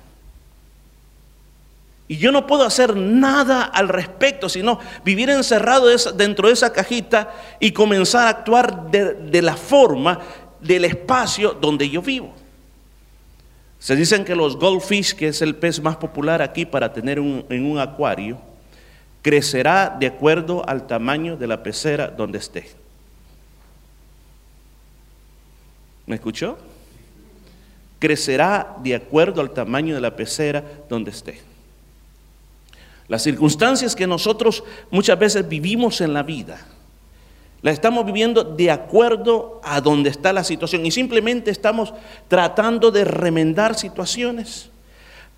Y 2.07 2.19
yo 2.19 2.31
no 2.31 2.47
puedo 2.47 2.65
hacer 2.65 2.95
nada 2.95 3.65
al 3.65 3.89
respecto, 3.89 4.49
sino 4.49 4.79
vivir 5.05 5.31
encerrado 5.31 5.89
dentro 6.15 6.47
de 6.47 6.55
esa 6.55 6.73
cajita 6.73 7.33
y 7.59 7.73
comenzar 7.73 8.27
a 8.27 8.31
actuar 8.31 8.91
de, 8.91 9.43
la 9.43 9.57
forma 9.57 10.21
del 10.63 10.85
espacio 10.85 11.53
donde 11.53 11.89
yo 11.89 12.01
vivo. 12.01 12.33
Se 13.79 13.97
dicen 13.97 14.25
que 14.25 14.37
los 14.37 14.57
goldfish, 14.57 15.15
que 15.15 15.29
es 15.29 15.43
el 15.43 15.57
pez 15.57 15.81
más 15.81 15.97
popular 15.97 16.41
aquí 16.41 16.65
para 16.65 16.93
tener 16.93 17.19
en 17.19 17.67
un 17.67 17.79
acuario, 17.79 18.39
crecerá 19.23 19.97
de 19.99 20.07
acuerdo 20.07 20.67
al 20.69 20.87
tamaño 20.87 21.37
de 21.37 21.47
la 21.49 21.63
pecera 21.63 22.09
donde 22.09 22.39
esté. 22.39 22.71
¿Me 26.07 26.17
escuchó? 26.17 26.59
Crecerá 27.99 28.77
de 28.83 28.95
acuerdo 28.95 29.41
al 29.41 29.51
tamaño 29.51 29.95
de 29.95 30.01
la 30.01 30.15
pecera 30.15 30.65
donde 30.89 31.11
esté. 31.11 31.41
Las 33.09 33.23
circunstancias 33.23 33.95
que 33.95 34.07
nosotros 34.07 34.63
muchas 34.91 35.19
veces 35.19 35.49
vivimos 35.49 36.01
en 36.01 36.13
la 36.15 36.23
vida, 36.23 36.65
las 37.63 37.75
estamos 37.75 38.05
viviendo 38.05 38.43
de 38.43 38.71
acuerdo 38.73 39.61
a 39.63 39.81
donde 39.81 40.11
está 40.11 40.33
la 40.33 40.43
situación 40.43 40.85
y 40.85 40.91
simplemente 40.91 41.51
estamos 41.53 41.95
tratando 42.27 42.91
de 42.91 43.05
remendar 43.05 43.77
situaciones, 43.77 44.69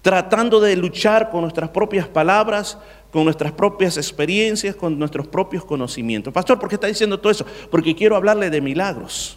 tratando 0.00 0.58
de 0.58 0.74
luchar 0.74 1.30
con 1.30 1.42
nuestras 1.42 1.68
propias 1.68 2.08
palabras, 2.08 2.78
con 3.12 3.24
nuestras 3.24 3.52
propias 3.52 3.98
experiencias, 3.98 4.74
con 4.74 4.98
nuestros 4.98 5.26
propios 5.28 5.64
conocimientos. 5.66 6.32
Pastor, 6.32 6.58
¿por 6.58 6.70
qué 6.70 6.76
está 6.76 6.86
diciendo 6.86 7.20
todo 7.20 7.30
eso? 7.30 7.46
Porque 7.70 7.94
quiero 7.94 8.16
hablarle 8.16 8.48
de 8.48 8.60
milagros. 8.62 9.36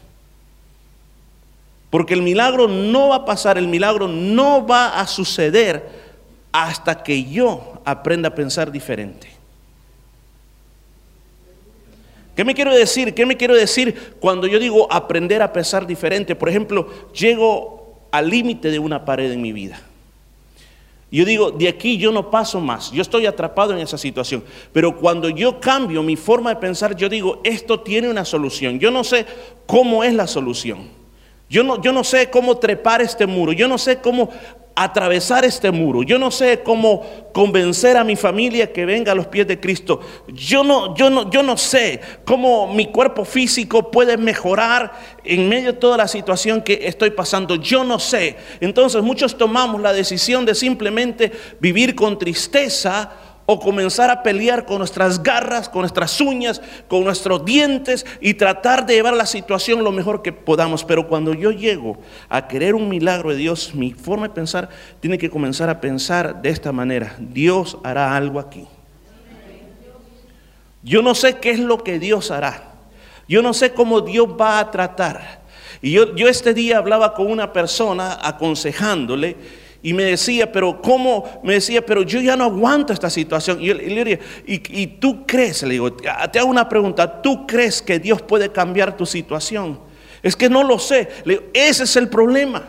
Porque 1.89 2.13
el 2.13 2.21
milagro 2.21 2.67
no 2.69 3.09
va 3.09 3.17
a 3.17 3.25
pasar, 3.25 3.57
el 3.57 3.67
milagro 3.67 4.07
no 4.07 4.65
va 4.65 4.99
a 4.99 5.07
suceder 5.07 6.07
hasta 6.53 7.03
que 7.03 7.25
yo 7.25 7.81
aprenda 7.85 8.29
a 8.29 8.35
pensar 8.35 8.71
diferente. 8.71 9.36
¿Qué 12.37 12.45
me 12.45 12.53
quiero 12.53 12.71
decir? 12.71 13.15
¿Qué 13.15 13.25
me 13.25 13.35
quiero 13.35 13.55
decir 13.55 14.13
cuando 14.19 14.45
yo 14.45 14.59
digo 14.59 14.87
aprender 14.91 15.41
a 15.41 15.51
pensar 15.51 15.87
diferente? 15.87 16.35
Por 16.35 16.49
ejemplo, 16.49 16.87
llego 17.11 17.97
al 18.11 18.29
límite 18.29 18.69
de 18.69 18.77
una 18.77 19.03
pared 19.03 19.31
en 19.31 19.41
mi 19.41 19.51
vida. 19.51 19.81
Yo 21.09 21.25
digo, 21.25 21.49
de 21.49 21.67
aquí 21.67 21.97
yo 21.97 22.11
no 22.11 22.29
paso 22.29 22.59
más, 22.59 22.91
yo 22.91 23.01
estoy 23.01 23.25
atrapado 23.25 23.73
en 23.73 23.79
esa 23.79 23.97
situación. 23.97 24.43
Pero 24.71 24.95
cuando 24.97 25.29
yo 25.29 25.59
cambio 25.59 26.03
mi 26.03 26.15
forma 26.15 26.51
de 26.51 26.57
pensar, 26.57 26.95
yo 26.95 27.09
digo, 27.09 27.41
esto 27.43 27.79
tiene 27.79 28.07
una 28.07 28.23
solución. 28.23 28.77
Yo 28.77 28.91
no 28.91 29.03
sé 29.03 29.25
cómo 29.65 30.03
es 30.03 30.13
la 30.13 30.27
solución. 30.27 30.89
Yo 31.49 31.63
no, 31.63 31.81
yo 31.81 31.93
no 31.93 32.03
sé 32.03 32.29
cómo 32.29 32.57
trepar 32.57 33.01
este 33.01 33.25
muro, 33.25 33.53
yo 33.53 33.67
no 33.67 33.77
sé 33.77 33.99
cómo 33.99 34.29
atravesar 34.77 35.43
este 35.43 35.71
muro. 35.71 36.03
Yo 36.03 36.19
no 36.19 36.29
sé 36.29 36.59
cómo 36.59 37.03
convencer 37.33 37.97
a 37.97 38.03
mi 38.03 38.15
familia 38.15 38.71
que 38.71 38.85
venga 38.85 39.11
a 39.11 39.15
los 39.15 39.25
pies 39.25 39.47
de 39.47 39.59
Cristo. 39.59 39.99
Yo 40.27 40.63
no, 40.63 40.95
yo 40.95 41.09
no, 41.09 41.31
yo 41.31 41.41
no 41.41 41.57
sé 41.57 41.99
cómo 42.23 42.71
mi 42.71 42.85
cuerpo 42.91 43.25
físico 43.25 43.89
puede 43.89 44.17
mejorar 44.17 44.93
en 45.23 45.49
medio 45.49 45.73
de 45.73 45.79
toda 45.79 45.97
la 45.97 46.07
situación 46.07 46.61
que 46.61 46.81
estoy 46.83 47.09
pasando. 47.09 47.55
Yo 47.55 47.83
no 47.83 47.97
sé. 47.97 48.35
Entonces 48.59 49.01
muchos 49.01 49.35
tomamos 49.35 49.81
la 49.81 49.93
decisión 49.93 50.45
de 50.45 50.53
simplemente 50.53 51.31
vivir 51.59 51.95
con 51.95 52.19
tristeza 52.19 53.11
o 53.49 53.61
comenzar 53.61 54.09
a 54.11 54.23
pelear 54.23 54.65
con 54.65 54.79
nuestras 54.79 55.23
garras, 55.23 55.69
con 55.69 55.79
nuestras 55.81 56.19
uñas, 56.19 56.61
con 56.89 57.05
nuestros 57.05 57.45
dientes 57.45 58.05
y 58.19 58.33
tratar 58.33 58.85
de 58.85 58.95
llevar 58.95 59.13
la 59.13 59.25
situación 59.25 59.85
lo 59.85 59.93
mejor 59.93 60.21
que 60.21 60.33
podamos. 60.33 60.83
Pero 60.83 61.07
cuando 61.07 61.33
yo 61.33 61.51
llego 61.51 61.97
a 62.27 62.45
querer 62.45 62.75
un 62.75 62.89
milagro 62.89 63.29
de 63.29 63.37
Dios, 63.37 63.73
mi 63.73 63.93
forma 63.93 64.27
de 64.27 64.33
pensar 64.33 64.67
tiene 64.99 65.17
que 65.17 65.29
comenzar 65.29 65.69
a 65.69 65.79
pensar 65.79 66.41
de 66.41 66.49
esta 66.49 66.73
manera. 66.73 67.15
Dios 67.19 67.77
hará 67.83 68.17
algo 68.17 68.37
aquí. 68.37 68.67
Yo 70.83 71.01
no 71.01 71.15
sé 71.15 71.37
qué 71.37 71.51
es 71.51 71.59
lo 71.59 71.85
que 71.85 71.99
Dios 71.99 72.31
hará. 72.31 72.73
Yo 73.29 73.41
no 73.41 73.53
sé 73.53 73.71
cómo 73.71 74.01
Dios 74.01 74.27
va 74.39 74.59
a 74.59 74.71
tratar. 74.71 75.39
Y 75.81 75.91
yo, 75.91 76.13
yo 76.17 76.27
este 76.27 76.53
día 76.53 76.79
hablaba 76.79 77.13
con 77.13 77.31
una 77.31 77.53
persona 77.53 78.19
aconsejándole 78.21 79.37
y 79.87 79.93
me 79.93 80.03
decía, 80.03 80.51
pero 80.51 80.81
¿cómo? 80.81 81.39
Me 81.43 81.53
decía, 81.53 81.85
pero 81.85 82.03
yo 82.03 82.19
ya 82.19 82.35
no 82.35 82.43
aguanto 82.43 82.91
esta 82.91 83.09
situación. 83.09 83.61
Y, 83.61 83.73
le 83.73 83.85
diría, 83.85 84.19
¿y, 84.45 84.81
¿y, 84.81 84.87
tú 84.87 85.25
crees? 85.25 85.63
Le 85.63 85.69
digo, 85.69 85.93
te 85.93 86.39
hago 86.39 86.49
una 86.49 86.67
pregunta, 86.67 87.21
¿tú 87.21 87.47
crees 87.47 87.81
que 87.81 87.97
Dios 87.97 88.21
puede 88.21 88.51
cambiar 88.51 88.97
tu 88.97 89.05
situación? 89.05 89.79
Es 90.21 90.35
que 90.35 90.49
no 90.49 90.61
lo 90.65 90.77
sé. 90.77 91.07
Ese 91.53 91.85
es 91.85 91.95
el 91.95 92.09
problema. 92.09 92.67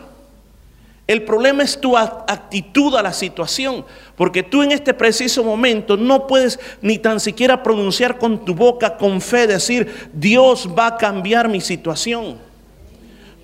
El 1.07 1.23
problema 1.23 1.61
es 1.61 1.81
tu 1.81 1.97
actitud 1.97 2.95
a 2.95 3.01
la 3.01 3.11
situación, 3.11 3.83
porque 4.15 4.41
tú 4.41 4.63
en 4.63 4.71
este 4.71 4.93
preciso 4.93 5.43
momento 5.43 5.97
no 5.97 6.25
puedes 6.25 6.57
ni 6.81 6.99
tan 6.99 7.19
siquiera 7.19 7.61
pronunciar 7.61 8.17
con 8.17 8.45
tu 8.45 8.55
boca 8.55 8.95
con 8.95 9.19
fe, 9.19 9.45
decir, 9.45 10.09
Dios 10.13 10.69
va 10.69 10.87
a 10.87 10.97
cambiar 10.97 11.49
mi 11.49 11.59
situación. 11.59 12.37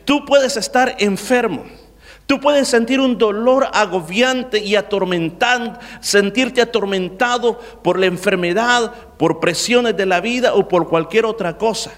Tú 0.06 0.24
puedes 0.24 0.56
estar 0.56 0.96
enfermo. 0.98 1.66
Tú 2.26 2.40
puedes 2.40 2.68
sentir 2.68 3.00
un 3.00 3.18
dolor 3.18 3.68
agobiante 3.72 4.58
y 4.58 4.76
atormentante, 4.76 5.80
sentirte 6.00 6.62
atormentado 6.62 7.60
por 7.84 8.00
la 8.00 8.08
enfermedad, 8.08 8.92
por 9.18 9.40
presiones 9.40 9.96
de 9.96 10.08
la 10.08 10.22
vida 10.22 10.56
o 10.56 10.68
por 10.68 10.90
cualquier 10.90 11.26
otra 11.26 11.58
cosa. 11.58 11.92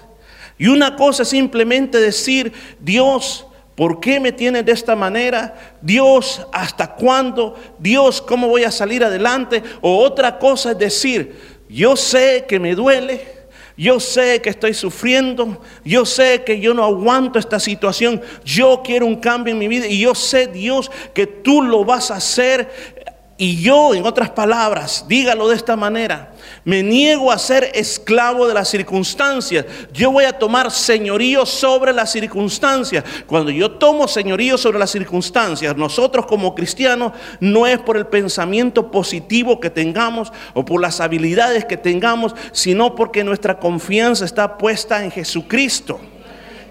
Y 0.58 0.66
una 0.66 0.96
cosa 0.96 1.22
es 1.22 1.30
simplemente 1.30 1.98
decir, 1.98 2.52
Dios, 2.78 3.46
¿por 3.74 4.00
qué 4.00 4.20
me 4.20 4.32
tienes 4.32 4.66
de 4.66 4.72
esta 4.72 4.94
manera? 4.94 5.76
Dios, 5.80 6.46
¿hasta 6.52 6.94
cuándo? 6.94 7.54
Dios, 7.78 8.20
¿cómo 8.20 8.48
voy 8.48 8.64
a 8.64 8.70
salir 8.70 9.02
adelante? 9.04 9.62
O 9.80 9.98
otra 9.98 10.38
cosa 10.38 10.72
es 10.72 10.78
decir, 10.78 11.58
yo 11.70 11.96
sé 11.96 12.44
que 12.46 12.60
me 12.60 12.74
duele, 12.74 13.37
yo 13.78 14.00
sé 14.00 14.42
que 14.42 14.50
estoy 14.50 14.74
sufriendo, 14.74 15.62
yo 15.84 16.04
sé 16.04 16.42
que 16.44 16.58
yo 16.58 16.74
no 16.74 16.84
aguanto 16.84 17.38
esta 17.38 17.60
situación, 17.60 18.20
yo 18.44 18.82
quiero 18.84 19.06
un 19.06 19.16
cambio 19.16 19.52
en 19.52 19.58
mi 19.58 19.68
vida 19.68 19.86
y 19.86 20.00
yo 20.00 20.16
sé, 20.16 20.48
Dios, 20.48 20.90
que 21.14 21.28
tú 21.28 21.62
lo 21.62 21.84
vas 21.84 22.10
a 22.10 22.16
hacer 22.16 22.97
y 23.40 23.62
yo, 23.62 23.94
en 23.94 24.04
otras 24.04 24.30
palabras, 24.30 25.04
dígalo 25.06 25.48
de 25.48 25.54
esta 25.54 25.76
manera, 25.76 26.32
me 26.64 26.82
niego 26.82 27.30
a 27.30 27.38
ser 27.38 27.70
esclavo 27.72 28.48
de 28.48 28.52
las 28.52 28.68
circunstancias. 28.68 29.64
Yo 29.92 30.10
voy 30.10 30.24
a 30.24 30.36
tomar 30.36 30.72
señorío 30.72 31.46
sobre 31.46 31.92
las 31.92 32.10
circunstancias. 32.10 33.04
Cuando 33.28 33.52
yo 33.52 33.70
tomo 33.70 34.08
señorío 34.08 34.58
sobre 34.58 34.80
las 34.80 34.90
circunstancias, 34.90 35.76
nosotros 35.76 36.26
como 36.26 36.56
cristianos 36.56 37.12
no 37.38 37.64
es 37.68 37.78
por 37.78 37.96
el 37.96 38.08
pensamiento 38.08 38.90
positivo 38.90 39.60
que 39.60 39.70
tengamos 39.70 40.32
o 40.52 40.64
por 40.64 40.80
las 40.80 41.00
habilidades 41.00 41.64
que 41.64 41.76
tengamos, 41.76 42.34
sino 42.50 42.96
porque 42.96 43.22
nuestra 43.22 43.60
confianza 43.60 44.24
está 44.24 44.58
puesta 44.58 45.04
en 45.04 45.12
Jesucristo. 45.12 46.00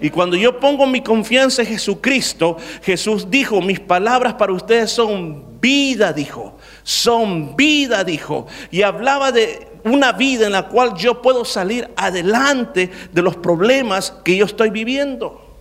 Y 0.02 0.10
cuando 0.10 0.36
yo 0.36 0.60
pongo 0.60 0.86
mi 0.86 1.00
confianza 1.00 1.62
en 1.62 1.68
Jesucristo, 1.68 2.58
Jesús 2.82 3.30
dijo, 3.30 3.62
mis 3.62 3.80
palabras 3.80 4.34
para 4.34 4.52
ustedes 4.52 4.90
son 4.90 5.58
vida, 5.60 6.12
dijo 6.12 6.57
son 6.88 7.54
vida, 7.54 8.02
dijo. 8.02 8.46
Y 8.70 8.80
hablaba 8.80 9.30
de 9.30 9.68
una 9.84 10.12
vida 10.12 10.46
en 10.46 10.52
la 10.52 10.68
cual 10.68 10.94
yo 10.96 11.20
puedo 11.20 11.44
salir 11.44 11.86
adelante 11.96 12.90
de 13.12 13.20
los 13.20 13.36
problemas 13.36 14.10
que 14.24 14.38
yo 14.38 14.46
estoy 14.46 14.70
viviendo. 14.70 15.54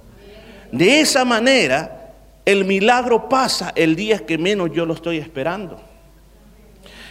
De 0.71 1.01
esa 1.01 1.25
manera, 1.25 2.13
el 2.45 2.63
milagro 2.63 3.27
pasa 3.27 3.73
el 3.75 3.97
día 3.97 4.19
que 4.19 4.37
menos 4.37 4.71
yo 4.71 4.85
lo 4.85 4.93
estoy 4.93 5.17
esperando. 5.17 5.81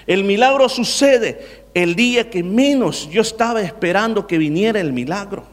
El 0.07 0.25
milagro 0.25 0.71
sucede 0.71 1.67
el 1.75 1.95
día 1.95 2.31
que 2.31 2.43
menos 2.43 3.11
yo 3.11 3.21
estaba 3.21 3.61
esperando 3.61 4.27
que 4.27 4.39
viniera 4.39 4.81
el 4.81 4.95
milagro. 4.95 5.45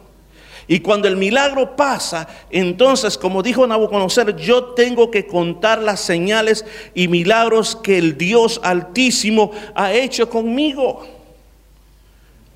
Y 0.67 0.79
cuando 0.79 1.07
el 1.07 1.17
milagro 1.17 1.75
pasa, 1.75 2.27
entonces, 2.49 3.17
como 3.17 3.43
dijo 3.43 3.67
Nabucodonosor, 3.67 4.35
yo 4.37 4.65
tengo 4.73 5.11
que 5.11 5.27
contar 5.27 5.81
las 5.81 5.99
señales 5.99 6.65
y 6.93 7.07
milagros 7.07 7.75
que 7.75 7.97
el 7.97 8.17
Dios 8.17 8.61
Altísimo 8.63 9.51
ha 9.75 9.91
hecho 9.91 10.29
conmigo. 10.29 11.05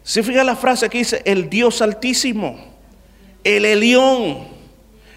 Se 0.04 0.24
fija 0.24 0.44
la 0.44 0.56
frase 0.56 0.90
que 0.90 1.00
dice, 1.00 1.22
el 1.26 1.50
Dios 1.50 1.82
Altísimo, 1.82 2.58
el 3.44 3.66
Elión, 3.66 4.48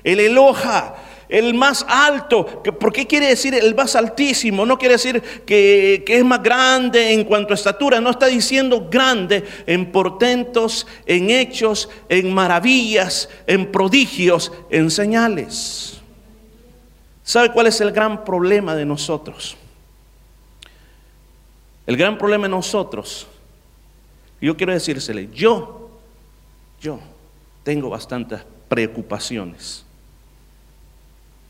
el 0.03 0.19
Eloja, 0.19 0.97
el 1.31 1.55
más 1.55 1.87
alto. 1.89 2.63
¿Por 2.63 2.93
qué 2.93 3.07
quiere 3.07 3.29
decir 3.29 3.55
el 3.55 3.75
más 3.75 3.97
altísimo? 3.97 4.67
No 4.67 4.79
quiere 4.79 4.95
decir 4.95 5.23
que, 5.47 6.05
es 6.07 6.25
más 6.25 6.43
grande 6.43 7.13
en 7.13 7.25
cuanto 7.25 7.53
a 7.53 7.57
estatura, 7.57 8.01
no 8.01 8.11
está 8.11 8.27
diciendo 8.27 8.89
grande 8.91 9.45
en 9.67 9.91
portentos, 9.91 10.87
en 11.07 11.31
hechos, 11.31 11.89
en 12.09 12.35
maravillas, 12.35 13.29
en 13.47 13.71
prodigios, 13.71 14.53
en 14.69 14.91
señales. 14.91 16.01
¿Sabe 17.23 17.53
cuál 17.53 17.69
es 17.69 17.81
el 17.81 17.93
gran 17.93 18.25
problema 18.25 18.75
de 18.75 18.85
nosotros? 18.85 19.57
El 21.87 21.97
gran 21.97 22.19
problema 22.19 22.45
de 22.45 22.51
nosotros, 22.51 23.27
yo 24.41 24.57
quiero 24.57 24.73
decírsele, 24.73 25.29
yo, 25.33 25.91
yo 26.81 27.01
tengo 27.63 27.91
bastantes 27.91 28.41
preocupaciones. 28.69 29.85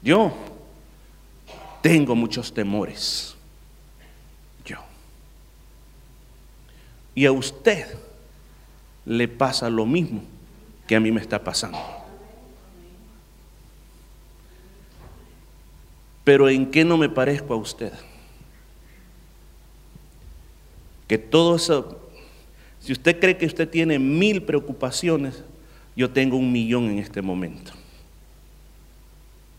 Yo 0.02 0.32
tengo 1.82 2.14
muchos 2.14 2.52
temores. 2.52 3.34
Yo. 4.64 4.78
Y 7.14 7.26
a 7.26 7.32
usted 7.32 7.86
le 9.04 9.28
pasa 9.28 9.68
lo 9.68 9.86
mismo 9.86 10.22
que 10.86 10.96
a 10.96 11.00
mí 11.00 11.10
me 11.10 11.20
está 11.20 11.42
pasando. 11.42 11.78
Pero 16.24 16.48
¿en 16.48 16.70
qué 16.70 16.84
no 16.84 16.96
me 16.96 17.08
parezco 17.08 17.54
a 17.54 17.56
usted? 17.56 17.92
Que 21.08 21.18
todo 21.18 21.56
eso, 21.56 22.08
si 22.78 22.92
usted 22.92 23.18
cree 23.18 23.36
que 23.36 23.46
usted 23.46 23.68
tiene 23.68 23.98
mil 23.98 24.42
preocupaciones, 24.42 25.42
yo 25.96 26.10
tengo 26.10 26.36
un 26.36 26.52
millón 26.52 26.90
en 26.90 26.98
este 26.98 27.20
momento. 27.20 27.72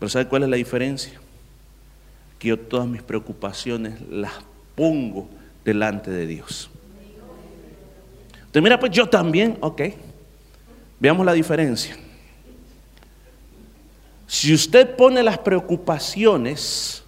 Pero 0.02 0.10
¿sabe 0.10 0.26
cuál 0.26 0.42
es 0.42 0.48
la 0.48 0.56
diferencia? 0.56 1.12
Que 2.40 2.48
yo 2.48 2.58
todas 2.58 2.88
mis 2.88 3.02
preocupaciones 3.02 4.00
las 4.10 4.32
pongo 4.74 5.28
delante 5.64 6.10
de 6.10 6.26
Dios. 6.26 6.68
Entonces, 8.34 8.62
mira, 8.64 8.80
pues 8.80 8.90
yo 8.90 9.08
también, 9.08 9.56
ok. 9.60 9.82
Veamos 10.98 11.24
la 11.24 11.32
diferencia. 11.32 11.96
Si 14.26 14.52
usted 14.52 14.96
pone 14.96 15.22
las 15.22 15.38
preocupaciones, 15.38 17.04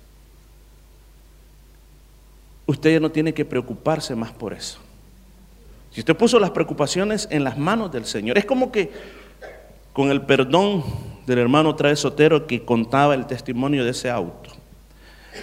usted 2.64 2.92
ya 2.92 3.00
no 3.00 3.10
tiene 3.10 3.34
que 3.34 3.44
preocuparse 3.44 4.14
más 4.14 4.30
por 4.30 4.52
eso. 4.52 4.78
Si 5.90 5.98
usted 5.98 6.14
puso 6.16 6.38
las 6.38 6.52
preocupaciones 6.52 7.26
en 7.32 7.42
las 7.42 7.58
manos 7.58 7.90
del 7.90 8.04
Señor, 8.04 8.38
es 8.38 8.44
como 8.44 8.70
que 8.70 8.92
con 9.92 10.12
el 10.12 10.22
perdón 10.22 11.13
del 11.26 11.38
hermano 11.38 11.74
Trae 11.74 11.96
Sotero 11.96 12.46
que 12.46 12.64
contaba 12.64 13.14
el 13.14 13.26
testimonio 13.26 13.84
de 13.84 13.90
ese 13.90 14.10
auto. 14.10 14.50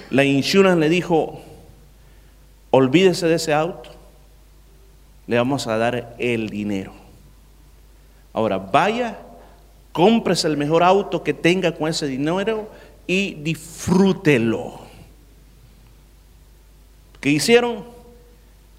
La 0.10 0.24
insurance 0.24 0.80
le 0.80 0.90
dijo, 0.90 1.42
olvídese 2.70 3.28
de 3.28 3.36
ese 3.36 3.54
auto, 3.54 3.90
le 5.28 5.38
vamos 5.38 5.68
a 5.68 5.78
dar 5.78 6.16
el 6.18 6.50
dinero. 6.50 6.94
Ahora, 8.34 8.58
vaya, 8.58 9.20
cómprese 9.92 10.48
el 10.48 10.58
mejor 10.58 10.84
auto 10.84 11.24
que 11.24 11.34
tenga 11.34 11.74
con 11.74 11.90
ese 11.90 12.08
dinero 12.08 12.70
y 13.08 13.34
disfrútelo. 13.36 14.82
¿Qué 17.20 17.30
hicieron? 17.30 17.86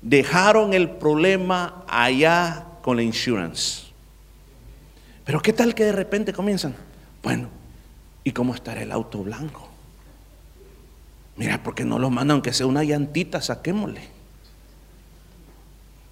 Dejaron 0.01 0.75
el 0.75 0.91
problema 0.91 1.85
allá 1.87 2.67
con 2.83 2.97
la 2.97 3.03
insurance. 3.03 3.92
Pero 5.25 5.41
¿qué 5.41 5.53
tal 5.53 5.75
que 5.75 5.85
de 5.85 5.93
repente 5.93 6.33
comienzan? 6.33 6.75
Bueno, 7.23 7.49
¿y 8.25 8.33
cómo 8.33 8.55
estará 8.55 8.83
el 8.83 8.93
auto 8.93 9.23
blanco? 9.23 9.69
Mira, 11.37 11.63
porque 11.63 11.85
no 11.85 11.99
lo 11.99 12.11
mandan, 12.11 12.37
aunque 12.37 12.53
sea 12.53 12.67
una 12.67 12.85
llantita, 12.85 13.41
saquémosle. 13.41 14.01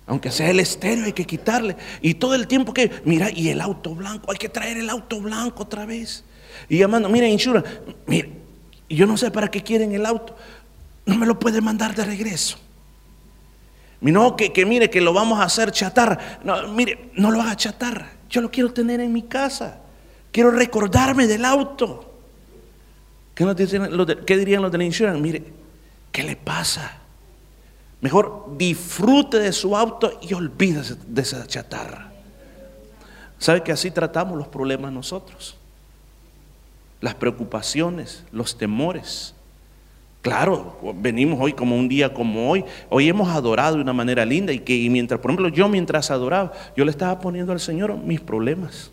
Aunque 0.07 0.31
sea 0.31 0.51
el 0.51 0.61
estéreo, 0.61 1.05
hay 1.05 1.13
que 1.13 1.25
quitarle. 1.25 1.77
Y 2.01 2.15
todo 2.15 2.35
el 2.35 2.47
tiempo 2.47 2.73
que, 2.73 2.91
mira, 3.05 3.31
y 3.31 3.49
el 3.49 3.61
auto 3.61 3.95
blanco, 3.95 4.33
hay 4.33 4.39
que 4.39 4.49
traer 4.49 4.77
el 4.77 4.91
auto 4.91 5.21
blanco 5.21 5.65
otra 5.65 5.87
vez. 5.87 6.25
Y 6.69 6.79
llamando, 6.79 7.09
mira, 7.09 7.29
Insura, 7.29 7.63
mire, 8.07 8.31
yo 8.89 9.07
no 9.07 9.17
sé 9.17 9.31
para 9.31 9.51
qué 9.51 9.63
quieren 9.63 9.93
el 9.93 10.07
auto. 10.07 10.37
No 11.07 11.17
me 11.17 11.27
lo 11.27 11.39
puede 11.39 11.61
mandar 11.61 11.95
de 11.95 12.05
regreso. 12.05 12.59
No, 14.01 14.35
que, 14.35 14.53
que 14.53 14.65
mire, 14.65 14.89
que 14.89 15.01
lo 15.01 15.13
vamos 15.13 15.39
a 15.41 15.45
hacer 15.45 15.71
chatarra. 15.71 16.41
No, 16.43 16.69
mire, 16.69 17.11
no 17.15 17.31
lo 17.31 17.41
haga 17.41 17.55
chatarra. 17.57 18.20
Yo 18.31 18.41
lo 18.41 18.51
quiero 18.51 18.73
tener 18.73 19.01
en 19.01 19.13
mi 19.13 19.25
casa. 19.25 19.81
Quiero 20.33 20.53
recordarme 20.53 21.27
del 21.27 21.45
auto. 21.45 22.07
¿Qué, 23.35 23.45
dirían 24.37 24.63
los 24.63 24.71
de 24.71 24.79
la 24.79 24.85
insurance? 24.85 25.21
Mire, 25.21 25.45
¿qué 26.13 26.23
le 26.23 26.37
pasa? 26.37 26.99
Mejor 28.01 28.55
disfrute 28.57 29.39
de 29.39 29.53
su 29.53 29.77
auto 29.77 30.19
y 30.23 30.33
olvídese 30.33 30.97
de 31.07 31.23
esa 31.23 31.47
chatarra. 31.47 32.13
¿Sabe 33.39 33.63
que 33.63 33.73
así 33.73 33.91
tratamos 33.91 34.39
los 34.39 34.49
problemas 34.49 34.93
nosotros? 34.93 35.57
Las 37.01 37.15
preocupaciones, 37.15 38.25
los 38.31 38.57
temores. 38.57 39.35
Claro, 40.23 40.77
venimos 40.97 41.39
hoy 41.41 41.55
como 41.55 41.77
un 41.77 41.89
día 41.89 42.13
como 42.13 42.51
hoy. 42.51 42.65
Hoy 42.91 43.09
hemos 43.09 43.29
adorado 43.31 43.77
de 43.77 43.83
una 43.83 43.95
manera 43.95 44.25
linda 44.27 44.53
y 44.53 44.59
que 44.59 44.89
mientras, 44.91 45.19
por 45.19 45.31
ejemplo, 45.31 45.49
yo 45.49 45.69
mientras 45.69 46.11
adoraba, 46.11 46.53
yo 46.77 46.85
le 46.85 46.91
estaba 46.91 47.19
poniendo 47.21 47.53
al 47.53 47.61
Señor 47.61 47.97
mis 47.97 48.21
problemas. 48.21 48.91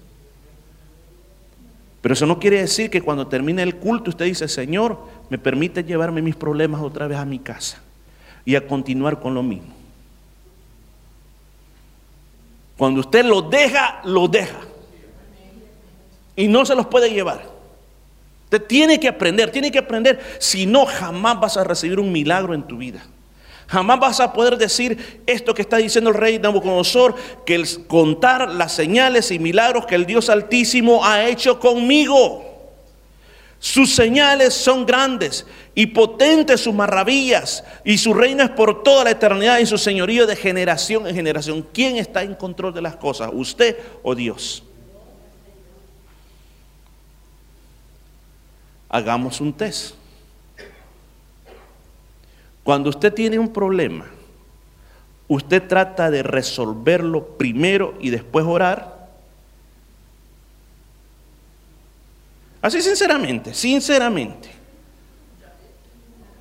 Pero 2.02 2.14
eso 2.14 2.26
no 2.26 2.40
quiere 2.40 2.62
decir 2.62 2.90
que 2.90 3.02
cuando 3.02 3.28
termine 3.28 3.62
el 3.64 3.76
culto 3.76 4.12
usted 4.12 4.26
dice, 4.26 4.48
Señor, 4.48 5.00
me 5.30 5.38
permite 5.38 5.84
llevarme 5.84 6.22
mis 6.22 6.36
problemas 6.36 6.82
otra 6.82 7.08
vez 7.08 7.18
a 7.18 7.26
mi 7.26 7.40
casa 7.40 7.82
y 8.46 8.56
a 8.56 8.66
continuar 8.66 9.20
con 9.20 9.34
lo 9.34 9.44
mismo. 9.44 9.74
Cuando 12.78 13.02
usted 13.02 13.26
lo 13.26 13.42
deja, 13.42 14.00
lo 14.06 14.30
deja. 14.30 14.60
Y 16.38 16.48
no 16.48 16.66
se 16.66 16.76
los 16.76 16.86
puede 16.86 17.10
llevar. 17.10 17.57
Usted 18.48 18.64
tiene 18.64 18.98
que 18.98 19.10
aprender, 19.10 19.52
tiene 19.52 19.70
que 19.70 19.80
aprender. 19.80 20.22
Si 20.40 20.66
no, 20.66 20.86
jamás 20.86 21.38
vas 21.38 21.58
a 21.58 21.66
recibir 21.66 22.00
un 22.00 22.14
milagro 22.14 22.54
en 22.54 22.64
tu 22.64 22.78
vida. 22.78 23.06
Jamás 23.68 24.00
vas 24.00 24.20
a 24.22 24.32
poder 24.32 24.58
decir 24.58 25.22
esto 25.28 25.54
que 25.54 25.64
está 25.64 25.76
diciendo 25.76 26.12
el 26.12 26.16
rey 26.16 26.40
Nabucodonosor, 26.40 27.14
que 27.46 27.56
el 27.56 27.68
contar 27.88 28.48
las 28.50 28.72
señales 28.72 29.32
y 29.32 29.40
milagros 29.40 29.86
que 29.86 29.96
el 29.96 30.06
Dios 30.06 30.30
Altísimo 30.30 31.04
ha 31.04 31.28
hecho 31.28 31.60
conmigo. 31.60 32.46
Sus 33.60 33.94
señales 33.94 34.54
son 34.54 34.86
grandes 34.86 35.46
y 35.76 35.88
potentes 35.88 36.62
sus 36.62 36.74
maravillas 36.74 37.66
y 37.84 37.98
su 37.98 38.14
reino 38.14 38.44
es 38.44 38.52
por 38.52 38.82
toda 38.82 39.04
la 39.04 39.12
eternidad 39.12 39.60
y 39.60 39.66
su 39.66 39.78
señorío 39.78 40.26
de 40.26 40.38
generación 40.38 41.06
en 41.06 41.16
generación. 41.16 41.68
¿Quién 41.74 41.98
está 41.98 42.24
en 42.24 42.36
control 42.36 42.74
de 42.74 42.82
las 42.82 42.96
cosas? 42.96 43.30
¿Usted 43.34 43.76
o 44.04 44.16
Dios? 44.16 44.64
Hagamos 48.90 49.42
un 49.42 49.54
test. 49.54 49.96
Cuando 52.64 52.90
usted 52.90 53.14
tiene 53.14 53.40
un 53.40 53.52
problema, 53.54 54.06
usted 55.28 55.66
trata 55.68 56.12
de 56.12 56.24
resolverlo 56.24 57.38
primero 57.38 57.94
y 58.00 58.10
después 58.10 58.46
orar. 58.46 59.08
Así 62.62 62.82
sinceramente, 62.82 63.54
sinceramente. 63.54 64.50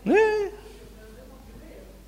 Eh, 0.04 0.52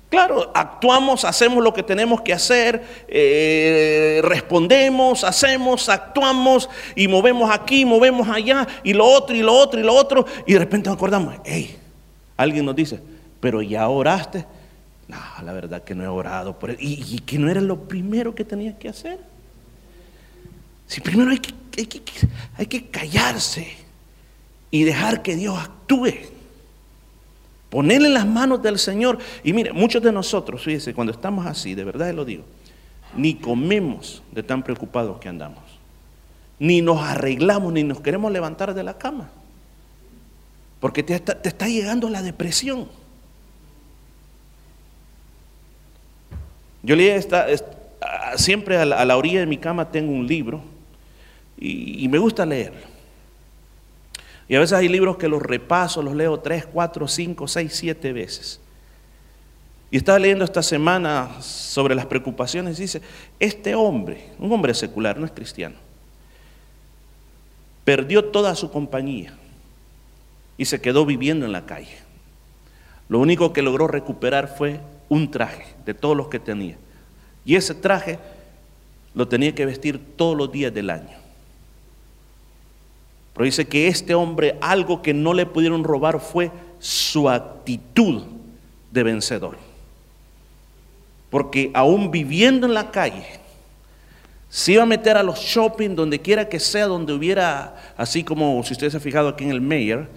Claro, 0.09 0.51
actuamos, 0.55 1.23
hacemos 1.23 1.63
lo 1.63 1.71
que 1.71 1.83
tenemos 1.83 2.21
que 2.21 2.33
hacer, 2.33 2.83
eh, 3.07 4.19
respondemos, 4.23 5.23
hacemos, 5.23 5.87
actuamos 5.87 6.67
y 6.95 7.07
movemos 7.07 7.51
aquí, 7.51 7.85
movemos 7.85 8.27
allá 8.27 8.67
y 8.83 8.93
lo 8.93 9.05
otro 9.05 9.35
y 9.35 9.43
lo 9.43 9.53
otro 9.53 9.79
y 9.79 9.83
lo 9.83 9.93
otro 9.93 10.25
y 10.47 10.53
de 10.53 10.59
repente 10.59 10.89
nos 10.89 10.97
acordamos, 10.97 11.35
hey, 11.45 11.77
alguien 12.37 12.65
nos 12.65 12.75
dice, 12.75 12.99
pero 13.39 13.61
ya 13.61 13.87
oraste. 13.87 14.45
No, 15.07 15.17
la 15.43 15.53
verdad 15.53 15.83
que 15.83 15.95
no 15.95 16.03
he 16.03 16.07
orado 16.07 16.57
por 16.57 16.69
él. 16.69 16.77
Y, 16.79 17.19
que 17.19 17.39
no 17.39 17.49
era 17.49 17.61
lo 17.61 17.87
primero 17.87 18.35
que 18.35 18.45
tenías 18.45 18.75
que 18.75 18.89
hacer. 18.89 19.19
Si 20.87 21.01
primero 21.01 21.31
hay 21.31 21.39
que, 21.39 21.53
hay 21.77 21.85
que, 21.87 22.01
hay 22.57 22.65
que 22.67 22.87
callarse 22.87 23.75
y 24.69 24.83
dejar 24.83 25.23
que 25.23 25.35
Dios 25.35 25.57
actúe. 25.57 26.13
Ponerle 27.69 28.07
en 28.07 28.13
las 28.15 28.25
manos 28.25 28.61
del 28.61 28.79
Señor. 28.79 29.19
Y 29.43 29.53
mire, 29.53 29.73
muchos 29.73 30.01
de 30.01 30.11
nosotros, 30.11 30.63
fíjese, 30.63 30.93
cuando 30.93 31.13
estamos 31.13 31.45
así, 31.45 31.75
de 31.75 31.83
verdad 31.83 32.13
lo 32.13 32.25
digo, 32.25 32.43
ni 33.15 33.35
comemos 33.35 34.23
de 34.31 34.43
tan 34.43 34.63
preocupados 34.63 35.19
que 35.19 35.29
andamos. 35.29 35.63
Ni 36.57 36.81
nos 36.81 37.01
arreglamos, 37.01 37.71
ni 37.71 37.83
nos 37.83 38.01
queremos 38.01 38.31
levantar 38.31 38.73
de 38.73 38.83
la 38.83 38.97
cama. 38.97 39.29
Porque 40.79 41.03
te 41.03 41.13
está, 41.15 41.67
llegando 41.67 42.09
la 42.09 42.21
depresión. 42.21 42.87
Yo 46.81 46.95
leí 46.95 47.07
esta, 47.07 47.47
siempre 48.35 48.77
a 48.77 48.85
la, 48.85 49.17
orilla 49.17 49.41
de 49.41 49.45
mi 49.45 49.57
cama 49.57 49.91
tengo 49.91 50.11
un 50.11 50.25
libro 50.25 50.61
y, 51.57 52.03
y 52.03 52.07
me 52.07 52.17
gusta 52.17 52.45
leerlo. 52.45 52.88
Y 54.49 54.55
a 54.55 54.59
veces 54.59 54.73
hay 54.73 54.89
libros 54.89 55.17
que 55.17 55.27
los 55.27 55.43
repaso, 55.43 56.01
los 56.01 56.15
leo 56.15 56.39
tres, 56.39 56.65
cuatro, 56.65 57.07
cinco, 57.07 57.47
seis, 57.47 57.71
siete 57.75 58.11
veces. 58.11 58.59
Y 59.91 59.97
estaba 59.97 60.17
leyendo 60.17 60.43
esta 60.43 60.63
semana 60.63 61.41
sobre 61.41 61.93
las 61.93 62.07
preocupaciones. 62.07 62.77
Dice, 62.77 63.01
este 63.39 63.75
hombre, 63.75 64.31
un 64.39 64.51
hombre 64.51 64.73
secular, 64.73 65.19
no 65.19 65.25
es 65.27 65.31
cristiano, 65.31 65.75
perdió 67.85 68.25
toda 68.25 68.55
su 68.55 68.71
compañía 68.71 69.37
y 70.57 70.65
se 70.65 70.81
quedó 70.81 71.05
viviendo 71.05 71.45
en 71.45 71.51
la 71.51 71.67
calle. 71.67 71.97
Lo 73.07 73.19
único 73.19 73.53
que 73.53 73.61
logró 73.61 73.87
recuperar 73.87 74.55
fue 74.57 74.79
un 75.09 75.29
traje 75.29 75.65
de 75.85 75.93
todos 75.93 76.17
los 76.17 76.27
que 76.27 76.39
tenía. 76.39 76.77
Y 77.45 77.55
ese 77.55 77.75
traje 77.75 78.19
lo 79.13 79.27
tenía 79.27 79.53
que 79.53 79.65
vestir 79.65 79.99
todos 80.15 80.35
los 80.35 80.51
días 80.51 80.73
del 80.73 80.89
año. 80.89 81.28
Pero 83.33 83.45
dice 83.45 83.67
que 83.67 83.87
este 83.87 84.13
hombre, 84.13 84.57
algo 84.61 85.01
que 85.01 85.13
no 85.13 85.33
le 85.33 85.45
pudieron 85.45 85.83
robar 85.83 86.19
fue 86.19 86.51
su 86.79 87.29
actitud 87.29 88.23
de 88.91 89.03
vencedor. 89.03 89.57
Porque 91.29 91.71
aún 91.73 92.11
viviendo 92.11 92.65
en 92.65 92.73
la 92.73 92.91
calle, 92.91 93.25
se 94.49 94.73
iba 94.73 94.83
a 94.83 94.87
meter 94.87 95.15
a 95.15 95.23
los 95.23 95.39
shopping 95.39 95.95
donde 95.95 96.19
quiera 96.19 96.49
que 96.49 96.59
sea, 96.59 96.87
donde 96.87 97.13
hubiera, 97.13 97.93
así 97.95 98.23
como 98.23 98.63
si 98.63 98.73
usted 98.73 98.89
se 98.89 98.97
ha 98.97 98.99
fijado 98.99 99.29
aquí 99.29 99.43
en 99.43 99.51
el 99.51 99.61
Mayor, 99.61 100.07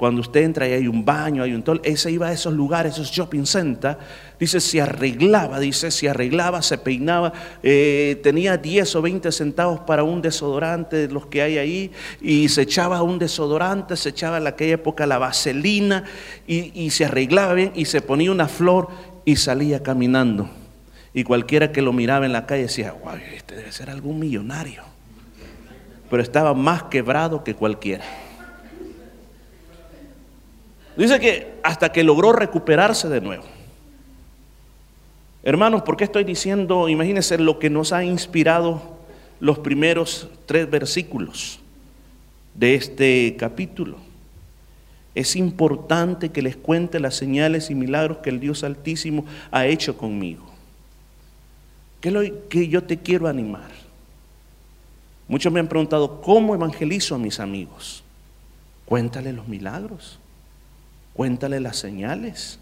cuando 0.00 0.22
usted 0.22 0.40
entra 0.40 0.66
y 0.66 0.72
hay 0.72 0.88
un 0.88 1.04
baño, 1.04 1.42
hay 1.42 1.52
un 1.52 1.62
tol, 1.62 1.78
ese 1.84 2.10
iba 2.10 2.28
a 2.28 2.32
esos 2.32 2.54
lugares, 2.54 2.94
esos 2.94 3.10
shopping 3.10 3.44
centers, 3.44 3.98
dice, 4.38 4.58
se 4.58 4.80
arreglaba, 4.80 5.60
dice, 5.60 5.90
se 5.90 6.08
arreglaba, 6.08 6.62
se 6.62 6.78
peinaba, 6.78 7.34
eh, 7.62 8.18
tenía 8.22 8.56
10 8.56 8.96
o 8.96 9.02
20 9.02 9.30
centavos 9.30 9.80
para 9.80 10.02
un 10.02 10.22
desodorante 10.22 11.06
de 11.06 11.12
los 11.12 11.26
que 11.26 11.42
hay 11.42 11.58
ahí, 11.58 11.90
y 12.18 12.48
se 12.48 12.62
echaba 12.62 13.02
un 13.02 13.18
desodorante, 13.18 13.94
se 13.94 14.08
echaba 14.08 14.38
en 14.38 14.46
aquella 14.46 14.76
época 14.76 15.06
la 15.06 15.18
vaselina, 15.18 16.04
y, 16.46 16.72
y 16.82 16.88
se 16.88 17.04
arreglaba 17.04 17.52
bien, 17.52 17.72
y 17.74 17.84
se 17.84 18.00
ponía 18.00 18.32
una 18.32 18.48
flor, 18.48 18.88
y 19.26 19.36
salía 19.36 19.82
caminando. 19.82 20.48
Y 21.12 21.24
cualquiera 21.24 21.72
que 21.72 21.82
lo 21.82 21.92
miraba 21.92 22.24
en 22.24 22.32
la 22.32 22.46
calle 22.46 22.62
decía, 22.62 22.92
guau, 22.92 23.18
este 23.34 23.54
debe 23.54 23.70
ser 23.70 23.90
algún 23.90 24.18
millonario. 24.18 24.82
Pero 26.08 26.22
estaba 26.22 26.54
más 26.54 26.84
quebrado 26.84 27.44
que 27.44 27.52
cualquiera. 27.52 28.29
Dice 30.96 31.18
que 31.20 31.54
hasta 31.62 31.92
que 31.92 32.04
logró 32.04 32.32
recuperarse 32.32 33.08
de 33.08 33.20
nuevo. 33.20 33.44
Hermanos, 35.42 35.82
¿por 35.82 35.96
qué 35.96 36.04
estoy 36.04 36.24
diciendo, 36.24 36.88
imagínense 36.88 37.38
lo 37.38 37.58
que 37.58 37.70
nos 37.70 37.92
ha 37.92 38.04
inspirado 38.04 38.98
los 39.40 39.58
primeros 39.58 40.28
tres 40.44 40.70
versículos 40.70 41.60
de 42.54 42.74
este 42.74 43.36
capítulo? 43.38 43.96
Es 45.14 45.36
importante 45.36 46.28
que 46.28 46.42
les 46.42 46.56
cuente 46.56 47.00
las 47.00 47.16
señales 47.16 47.70
y 47.70 47.74
milagros 47.74 48.18
que 48.18 48.30
el 48.30 48.38
Dios 48.38 48.62
Altísimo 48.62 49.24
ha 49.50 49.66
hecho 49.66 49.96
conmigo. 49.96 50.44
¿Qué 52.00 52.08
es 52.08 52.14
lo 52.14 52.48
que 52.48 52.68
yo 52.68 52.84
te 52.84 52.98
quiero 52.98 53.26
animar? 53.26 53.70
Muchos 55.26 55.52
me 55.52 55.60
han 55.60 55.68
preguntado, 55.68 56.20
¿cómo 56.20 56.54
evangelizo 56.54 57.14
a 57.14 57.18
mis 57.18 57.40
amigos? 57.40 58.04
Cuéntale 58.84 59.32
los 59.32 59.48
milagros. 59.48 60.19
Cuéntale 61.14 61.60
las 61.60 61.76
señales. 61.76 62.58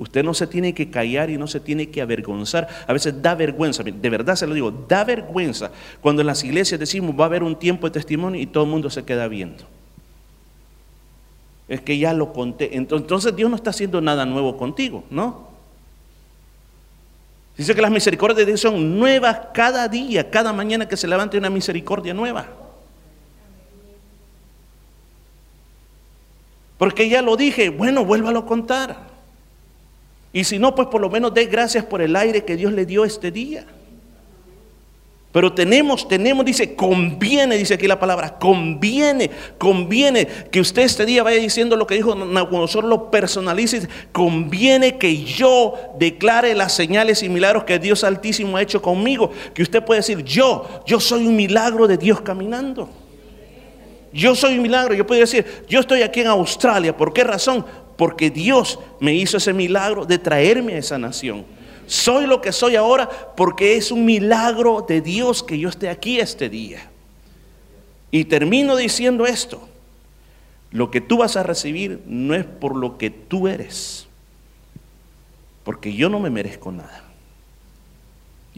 Usted 0.00 0.24
no 0.24 0.32
se 0.32 0.46
tiene 0.46 0.72
que 0.72 0.90
callar 0.90 1.28
y 1.28 1.36
no 1.36 1.46
se 1.46 1.60
tiene 1.60 1.90
que 1.90 2.00
avergonzar. 2.00 2.68
A 2.86 2.92
veces 2.94 3.20
da 3.20 3.34
vergüenza, 3.34 3.82
de 3.82 4.10
verdad 4.10 4.34
se 4.34 4.46
lo 4.46 4.54
digo, 4.54 4.70
da 4.70 5.04
vergüenza 5.04 5.70
cuando 6.00 6.22
en 6.22 6.26
las 6.26 6.42
iglesias 6.42 6.80
decimos 6.80 7.14
va 7.18 7.24
a 7.24 7.26
haber 7.26 7.42
un 7.42 7.54
tiempo 7.54 7.86
de 7.86 7.92
testimonio 7.92 8.40
y 8.40 8.46
todo 8.46 8.64
el 8.64 8.70
mundo 8.70 8.88
se 8.88 9.04
queda 9.04 9.28
viendo. 9.28 9.64
Es 11.68 11.82
que 11.82 11.98
ya 11.98 12.14
lo 12.14 12.32
conté. 12.32 12.76
Entonces 12.76 13.36
Dios 13.36 13.50
no 13.50 13.56
está 13.56 13.70
haciendo 13.70 14.00
nada 14.00 14.24
nuevo 14.24 14.56
contigo, 14.56 15.04
¿no? 15.10 15.50
Dice 17.58 17.74
que 17.74 17.82
las 17.82 17.90
misericordias 17.90 18.38
de 18.38 18.46
Dios 18.46 18.60
son 18.62 18.98
nuevas 18.98 19.38
cada 19.52 19.86
día, 19.86 20.30
cada 20.30 20.50
mañana 20.54 20.88
que 20.88 20.96
se 20.96 21.06
levante 21.06 21.36
una 21.36 21.50
misericordia 21.50 22.14
nueva. 22.14 22.59
Porque 26.80 27.10
ya 27.10 27.20
lo 27.20 27.36
dije, 27.36 27.68
bueno, 27.68 28.06
vuélvalo 28.06 28.38
a 28.38 28.46
contar. 28.46 28.96
Y 30.32 30.44
si 30.44 30.58
no, 30.58 30.74
pues 30.74 30.88
por 30.88 31.02
lo 31.02 31.10
menos 31.10 31.34
dé 31.34 31.44
gracias 31.44 31.84
por 31.84 32.00
el 32.00 32.16
aire 32.16 32.42
que 32.42 32.56
Dios 32.56 32.72
le 32.72 32.86
dio 32.86 33.04
este 33.04 33.30
día. 33.30 33.66
Pero 35.30 35.52
tenemos, 35.52 36.08
tenemos, 36.08 36.42
dice, 36.42 36.74
conviene, 36.74 37.58
dice 37.58 37.74
aquí 37.74 37.86
la 37.86 38.00
palabra, 38.00 38.38
conviene, 38.38 39.30
conviene 39.58 40.26
que 40.26 40.62
usted 40.62 40.80
este 40.84 41.04
día 41.04 41.22
vaya 41.22 41.38
diciendo 41.38 41.76
lo 41.76 41.86
que 41.86 41.96
dijo 41.96 42.14
Nabucodonosor, 42.14 42.84
lo 42.84 43.10
personalice, 43.10 43.86
conviene 44.10 44.96
que 44.96 45.22
yo 45.22 45.74
declare 45.98 46.54
las 46.54 46.72
señales 46.72 47.22
y 47.22 47.28
milagros 47.28 47.64
que 47.64 47.78
Dios 47.78 48.04
Altísimo 48.04 48.56
ha 48.56 48.62
hecho 48.62 48.80
conmigo, 48.80 49.32
que 49.52 49.60
usted 49.62 49.84
puede 49.84 50.00
decir, 50.00 50.24
yo, 50.24 50.82
yo 50.86 50.98
soy 50.98 51.26
un 51.26 51.36
milagro 51.36 51.86
de 51.86 51.98
Dios 51.98 52.22
caminando. 52.22 52.88
Yo 54.12 54.34
soy 54.34 54.56
un 54.56 54.62
milagro. 54.62 54.94
Yo 54.94 55.06
puedo 55.06 55.20
decir, 55.20 55.64
yo 55.68 55.80
estoy 55.80 56.02
aquí 56.02 56.20
en 56.20 56.28
Australia. 56.28 56.96
¿Por 56.96 57.12
qué 57.12 57.24
razón? 57.24 57.64
Porque 57.96 58.30
Dios 58.30 58.78
me 58.98 59.14
hizo 59.14 59.36
ese 59.36 59.52
milagro 59.52 60.04
de 60.04 60.18
traerme 60.18 60.74
a 60.74 60.78
esa 60.78 60.98
nación. 60.98 61.44
Soy 61.86 62.26
lo 62.26 62.40
que 62.40 62.52
soy 62.52 62.76
ahora 62.76 63.08
porque 63.36 63.76
es 63.76 63.90
un 63.90 64.04
milagro 64.04 64.84
de 64.86 65.00
Dios 65.00 65.42
que 65.42 65.58
yo 65.58 65.68
esté 65.68 65.88
aquí 65.88 66.20
este 66.20 66.48
día. 66.48 66.88
Y 68.10 68.24
termino 68.24 68.76
diciendo 68.76 69.26
esto. 69.26 69.66
Lo 70.72 70.90
que 70.90 71.00
tú 71.00 71.18
vas 71.18 71.36
a 71.36 71.42
recibir 71.42 72.00
no 72.06 72.34
es 72.34 72.44
por 72.44 72.76
lo 72.76 72.96
que 72.96 73.10
tú 73.10 73.48
eres. 73.48 74.06
Porque 75.64 75.92
yo 75.92 76.08
no 76.08 76.20
me 76.20 76.30
merezco 76.30 76.70
nada. 76.70 77.09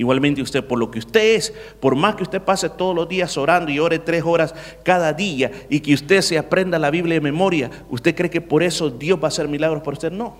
Igualmente 0.02 0.42
usted, 0.42 0.64
por 0.64 0.80
lo 0.80 0.90
que 0.90 0.98
usted 0.98 1.36
es, 1.36 1.54
por 1.78 1.94
más 1.94 2.16
que 2.16 2.24
usted 2.24 2.42
pase 2.42 2.68
todos 2.68 2.92
los 2.92 3.08
días 3.08 3.36
orando 3.36 3.70
y 3.70 3.78
ore 3.78 4.00
tres 4.00 4.24
horas 4.26 4.52
cada 4.82 5.12
día 5.12 5.52
y 5.70 5.78
que 5.78 5.94
usted 5.94 6.22
se 6.22 6.36
aprenda 6.36 6.76
la 6.76 6.90
Biblia 6.90 7.14
de 7.14 7.20
memoria, 7.20 7.70
¿usted 7.88 8.12
cree 8.12 8.28
que 8.28 8.40
por 8.40 8.64
eso 8.64 8.90
Dios 8.90 9.16
va 9.20 9.26
a 9.26 9.28
hacer 9.28 9.46
milagros 9.46 9.80
por 9.80 9.92
usted? 9.92 10.10
No. 10.10 10.34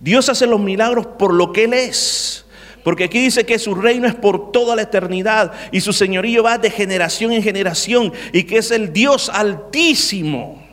Dios 0.00 0.30
hace 0.30 0.46
los 0.46 0.58
milagros 0.58 1.04
por 1.04 1.34
lo 1.34 1.52
que 1.52 1.64
Él 1.64 1.74
es. 1.74 2.46
Porque 2.82 3.04
aquí 3.04 3.18
dice 3.18 3.44
que 3.44 3.58
su 3.58 3.74
reino 3.74 4.08
es 4.08 4.14
por 4.14 4.52
toda 4.52 4.74
la 4.74 4.80
eternidad 4.80 5.52
y 5.70 5.82
su 5.82 5.92
señorío 5.92 6.42
va 6.42 6.56
de 6.56 6.70
generación 6.70 7.32
en 7.32 7.42
generación 7.42 8.10
y 8.32 8.44
que 8.44 8.56
es 8.56 8.70
el 8.70 8.90
Dios 8.90 9.28
altísimo. 9.28 10.66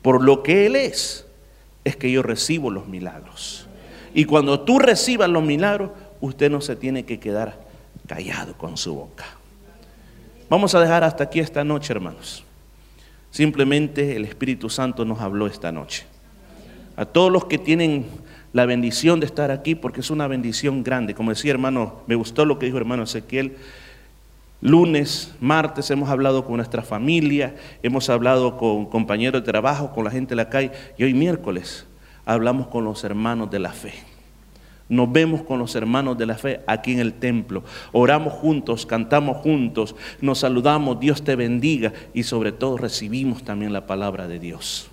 Por 0.00 0.22
lo 0.22 0.44
que 0.44 0.66
Él 0.66 0.76
es, 0.76 1.26
es 1.82 1.96
que 1.96 2.08
yo 2.08 2.22
recibo 2.22 2.70
los 2.70 2.86
milagros. 2.86 3.66
Y 4.14 4.24
cuando 4.24 4.60
tú 4.60 4.78
recibas 4.78 5.28
los 5.28 5.42
milagros, 5.42 5.90
usted 6.20 6.50
no 6.50 6.60
se 6.60 6.76
tiene 6.76 7.04
que 7.04 7.18
quedar 7.18 7.60
callado 8.06 8.54
con 8.54 8.76
su 8.76 8.94
boca. 8.94 9.24
Vamos 10.48 10.74
a 10.74 10.80
dejar 10.80 11.04
hasta 11.04 11.24
aquí 11.24 11.40
esta 11.40 11.62
noche, 11.64 11.92
hermanos. 11.92 12.44
Simplemente 13.30 14.16
el 14.16 14.24
Espíritu 14.24 14.68
Santo 14.68 15.04
nos 15.04 15.20
habló 15.20 15.46
esta 15.46 15.70
noche. 15.70 16.04
A 16.96 17.04
todos 17.04 17.30
los 17.30 17.44
que 17.44 17.58
tienen 17.58 18.06
la 18.52 18.66
bendición 18.66 19.20
de 19.20 19.26
estar 19.26 19.50
aquí, 19.50 19.74
porque 19.76 20.00
es 20.00 20.10
una 20.10 20.26
bendición 20.26 20.82
grande. 20.82 21.14
Como 21.14 21.30
decía 21.30 21.52
hermano, 21.52 22.00
me 22.06 22.16
gustó 22.16 22.44
lo 22.44 22.58
que 22.58 22.66
dijo 22.66 22.78
hermano 22.78 23.04
Ezequiel. 23.04 23.56
Lunes, 24.60 25.32
martes 25.40 25.90
hemos 25.90 26.10
hablado 26.10 26.44
con 26.44 26.56
nuestra 26.56 26.82
familia, 26.82 27.54
hemos 27.82 28.10
hablado 28.10 28.58
con 28.58 28.86
compañeros 28.86 29.40
de 29.40 29.46
trabajo, 29.46 29.92
con 29.92 30.04
la 30.04 30.10
gente 30.10 30.30
de 30.30 30.36
la 30.36 30.50
calle, 30.50 30.72
y 30.98 31.04
hoy 31.04 31.14
miércoles 31.14 31.86
hablamos 32.26 32.66
con 32.66 32.84
los 32.84 33.02
hermanos 33.04 33.50
de 33.50 33.58
la 33.58 33.72
fe. 33.72 34.09
Nos 34.90 35.10
vemos 35.10 35.42
con 35.44 35.60
los 35.60 35.76
hermanos 35.76 36.18
de 36.18 36.26
la 36.26 36.36
fe 36.36 36.62
aquí 36.66 36.92
en 36.92 36.98
el 36.98 37.14
templo. 37.14 37.62
Oramos 37.92 38.32
juntos, 38.32 38.84
cantamos 38.84 39.36
juntos, 39.36 39.94
nos 40.20 40.40
saludamos, 40.40 40.98
Dios 40.98 41.22
te 41.22 41.36
bendiga 41.36 41.92
y 42.12 42.24
sobre 42.24 42.50
todo 42.50 42.76
recibimos 42.76 43.44
también 43.44 43.72
la 43.72 43.86
palabra 43.86 44.26
de 44.26 44.40
Dios. 44.40 44.90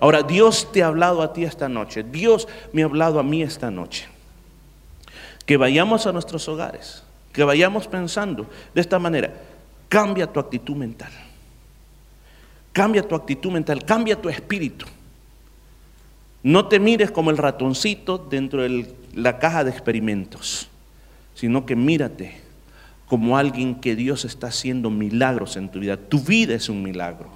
Ahora, 0.00 0.22
Dios 0.22 0.72
te 0.72 0.82
ha 0.82 0.86
hablado 0.86 1.20
a 1.20 1.34
ti 1.34 1.44
esta 1.44 1.68
noche, 1.68 2.02
Dios 2.02 2.48
me 2.72 2.82
ha 2.82 2.86
hablado 2.86 3.20
a 3.20 3.22
mí 3.22 3.42
esta 3.42 3.70
noche. 3.70 4.08
Que 5.44 5.58
vayamos 5.58 6.06
a 6.06 6.12
nuestros 6.12 6.48
hogares, 6.48 7.04
que 7.30 7.44
vayamos 7.44 7.86
pensando 7.86 8.46
de 8.74 8.80
esta 8.80 8.98
manera, 8.98 9.30
cambia 9.90 10.26
tu 10.26 10.40
actitud 10.40 10.74
mental. 10.74 11.12
Cambia 12.72 13.06
tu 13.06 13.14
actitud 13.14 13.52
mental, 13.52 13.84
cambia 13.84 14.18
tu 14.18 14.30
espíritu. 14.30 14.86
No 16.44 16.68
te 16.68 16.78
mires 16.78 17.10
como 17.10 17.30
el 17.30 17.38
ratoncito 17.38 18.18
dentro 18.18 18.60
de 18.60 18.94
la 19.14 19.38
caja 19.38 19.64
de 19.64 19.70
experimentos, 19.70 20.68
sino 21.34 21.64
que 21.64 21.74
mírate 21.74 22.36
como 23.06 23.38
alguien 23.38 23.76
que 23.76 23.96
Dios 23.96 24.26
está 24.26 24.48
haciendo 24.48 24.90
milagros 24.90 25.56
en 25.56 25.70
tu 25.70 25.80
vida. 25.80 25.96
Tu 25.96 26.20
vida 26.20 26.54
es 26.54 26.68
un 26.68 26.82
milagro. 26.82 27.30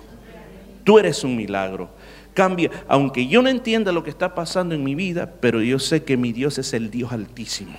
Tú 0.84 0.98
eres 0.98 1.24
un 1.24 1.36
milagro. 1.36 1.88
Cambia, 2.34 2.70
aunque 2.86 3.26
yo 3.26 3.40
no 3.40 3.48
entienda 3.48 3.92
lo 3.92 4.04
que 4.04 4.11
está 4.11 4.34
pasando 4.34 4.74
en 4.74 4.84
mi 4.84 4.94
vida, 4.94 5.32
pero 5.40 5.62
yo 5.62 5.78
sé 5.78 6.04
que 6.04 6.18
mi 6.18 6.32
Dios 6.32 6.59
es 6.59 6.74
el 6.74 6.90
Dios 6.90 7.11
altísimo. 7.11 7.78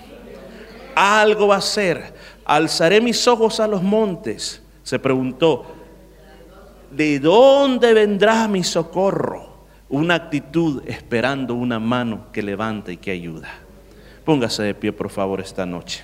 Algo 0.96 1.50
va 1.50 1.58
a 1.58 1.62
ser. 1.62 2.12
Alzaré 2.44 3.02
mis 3.02 3.28
ojos 3.28 3.60
a 3.60 3.68
los 3.68 3.84
montes. 3.84 4.64
Se 4.82 4.98
preguntó, 4.98 5.68
¿de 6.90 7.20
dónde 7.20 7.94
vendrá 7.94 8.48
mi 8.48 8.64
socorro? 8.64 9.49
Una 9.90 10.14
actitud 10.14 10.84
esperando 10.86 11.56
una 11.56 11.80
mano 11.80 12.28
que 12.32 12.44
levanta 12.44 12.92
y 12.92 12.98
que 12.98 13.10
ayuda. 13.10 13.50
Póngase 14.24 14.62
de 14.62 14.76
pie, 14.76 14.92
por 14.92 15.10
favor, 15.10 15.42
esta 15.42 15.66
noche. 15.66 16.04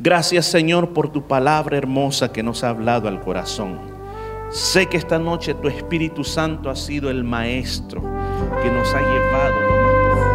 Gracias, 0.00 0.46
Señor, 0.46 0.92
por 0.92 1.12
tu 1.12 1.28
palabra 1.28 1.76
hermosa 1.76 2.32
que 2.32 2.42
nos 2.42 2.64
ha 2.64 2.70
hablado 2.70 3.06
al 3.06 3.20
corazón. 3.20 3.78
Sé 4.50 4.88
que 4.88 4.96
esta 4.96 5.20
noche 5.20 5.54
tu 5.54 5.68
Espíritu 5.68 6.24
Santo 6.24 6.68
ha 6.70 6.74
sido 6.74 7.08
el 7.08 7.22
maestro 7.22 8.02
que 8.62 8.70
nos 8.70 8.92
ha 8.92 9.00
llevado 9.00 9.60
lo 9.60 9.76
más 9.82 9.94
profundo. 10.04 10.34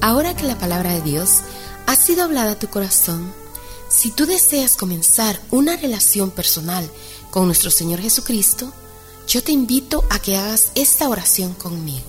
Ahora 0.00 0.34
que 0.34 0.44
la 0.44 0.56
palabra 0.56 0.94
de 0.94 1.02
Dios 1.02 1.42
ha 1.86 1.96
sido 1.96 2.24
hablada 2.24 2.52
a 2.52 2.58
tu 2.58 2.68
corazón, 2.68 3.30
si 3.88 4.10
tú 4.10 4.24
deseas 4.24 4.76
comenzar 4.76 5.38
una 5.50 5.76
relación 5.76 6.30
personal 6.30 6.88
con 7.34 7.46
nuestro 7.46 7.72
Señor 7.72 7.98
Jesucristo, 7.98 8.72
yo 9.26 9.42
te 9.42 9.50
invito 9.50 10.04
a 10.08 10.20
que 10.20 10.36
hagas 10.36 10.70
esta 10.76 11.08
oración 11.08 11.52
conmigo. 11.54 12.06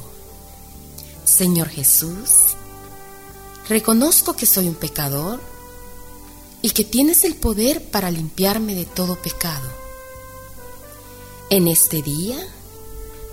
Señor 1.23 1.67
Jesús, 1.67 2.53
reconozco 3.67 4.36
que 4.36 4.45
soy 4.45 4.67
un 4.67 4.76
pecador 4.76 5.41
y 6.61 6.69
que 6.69 6.84
tienes 6.84 7.23
el 7.23 7.34
poder 7.34 7.89
para 7.89 8.11
limpiarme 8.11 8.76
de 8.76 8.86
todo 8.86 9.15
pecado. 9.15 9.67
En 11.49 11.67
este 11.69 12.03
día, 12.03 12.38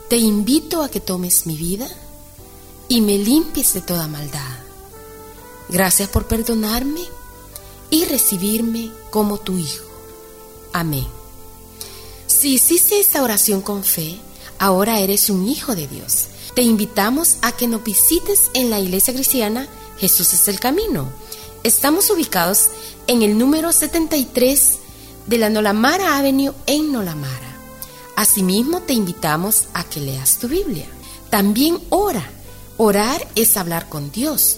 te 0.08 0.16
invito 0.16 0.82
a 0.82 0.88
que 0.88 1.00
tomes 1.00 1.44
mi 1.44 1.58
vida 1.58 1.90
y 2.88 3.02
me 3.02 3.18
limpies 3.18 3.74
de 3.74 3.82
toda 3.82 4.08
maldad. 4.08 4.60
Gracias 5.68 6.08
por 6.08 6.26
perdonarme 6.26 7.02
y 7.90 8.06
recibirme 8.06 8.90
como 9.10 9.36
tu 9.36 9.58
Hijo. 9.58 9.84
Amén. 10.72 11.21
Si 12.26 12.54
hiciste 12.54 13.00
esta 13.00 13.22
oración 13.22 13.60
con 13.60 13.84
fe, 13.84 14.18
ahora 14.58 15.00
eres 15.00 15.30
un 15.30 15.48
hijo 15.48 15.74
de 15.74 15.86
Dios. 15.86 16.26
Te 16.54 16.62
invitamos 16.62 17.36
a 17.42 17.52
que 17.52 17.66
nos 17.66 17.82
visites 17.82 18.50
en 18.54 18.70
la 18.70 18.78
iglesia 18.78 19.14
cristiana 19.14 19.68
Jesús 20.02 20.32
es 20.32 20.48
el 20.48 20.58
Camino. 20.58 21.08
Estamos 21.62 22.10
ubicados 22.10 22.70
en 23.06 23.22
el 23.22 23.38
número 23.38 23.70
73 23.70 24.78
de 25.28 25.38
la 25.38 25.48
Nolamara 25.48 26.18
Avenue 26.18 26.52
en 26.66 26.90
Nolamara. 26.90 27.56
Asimismo, 28.16 28.80
te 28.80 28.94
invitamos 28.94 29.66
a 29.74 29.84
que 29.84 30.00
leas 30.00 30.38
tu 30.38 30.48
Biblia. 30.48 30.86
También 31.30 31.78
ora. 31.88 32.28
Orar 32.78 33.28
es 33.36 33.56
hablar 33.56 33.88
con 33.88 34.10
Dios. 34.10 34.56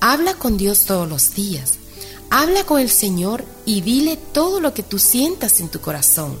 Habla 0.00 0.34
con 0.34 0.56
Dios 0.56 0.84
todos 0.84 1.08
los 1.08 1.32
días. 1.34 1.74
Habla 2.28 2.64
con 2.64 2.80
el 2.80 2.90
Señor 2.90 3.44
y 3.64 3.82
dile 3.82 4.16
todo 4.16 4.60
lo 4.60 4.74
que 4.74 4.82
tú 4.82 4.98
sientas 4.98 5.60
en 5.60 5.68
tu 5.68 5.80
corazón. 5.80 6.40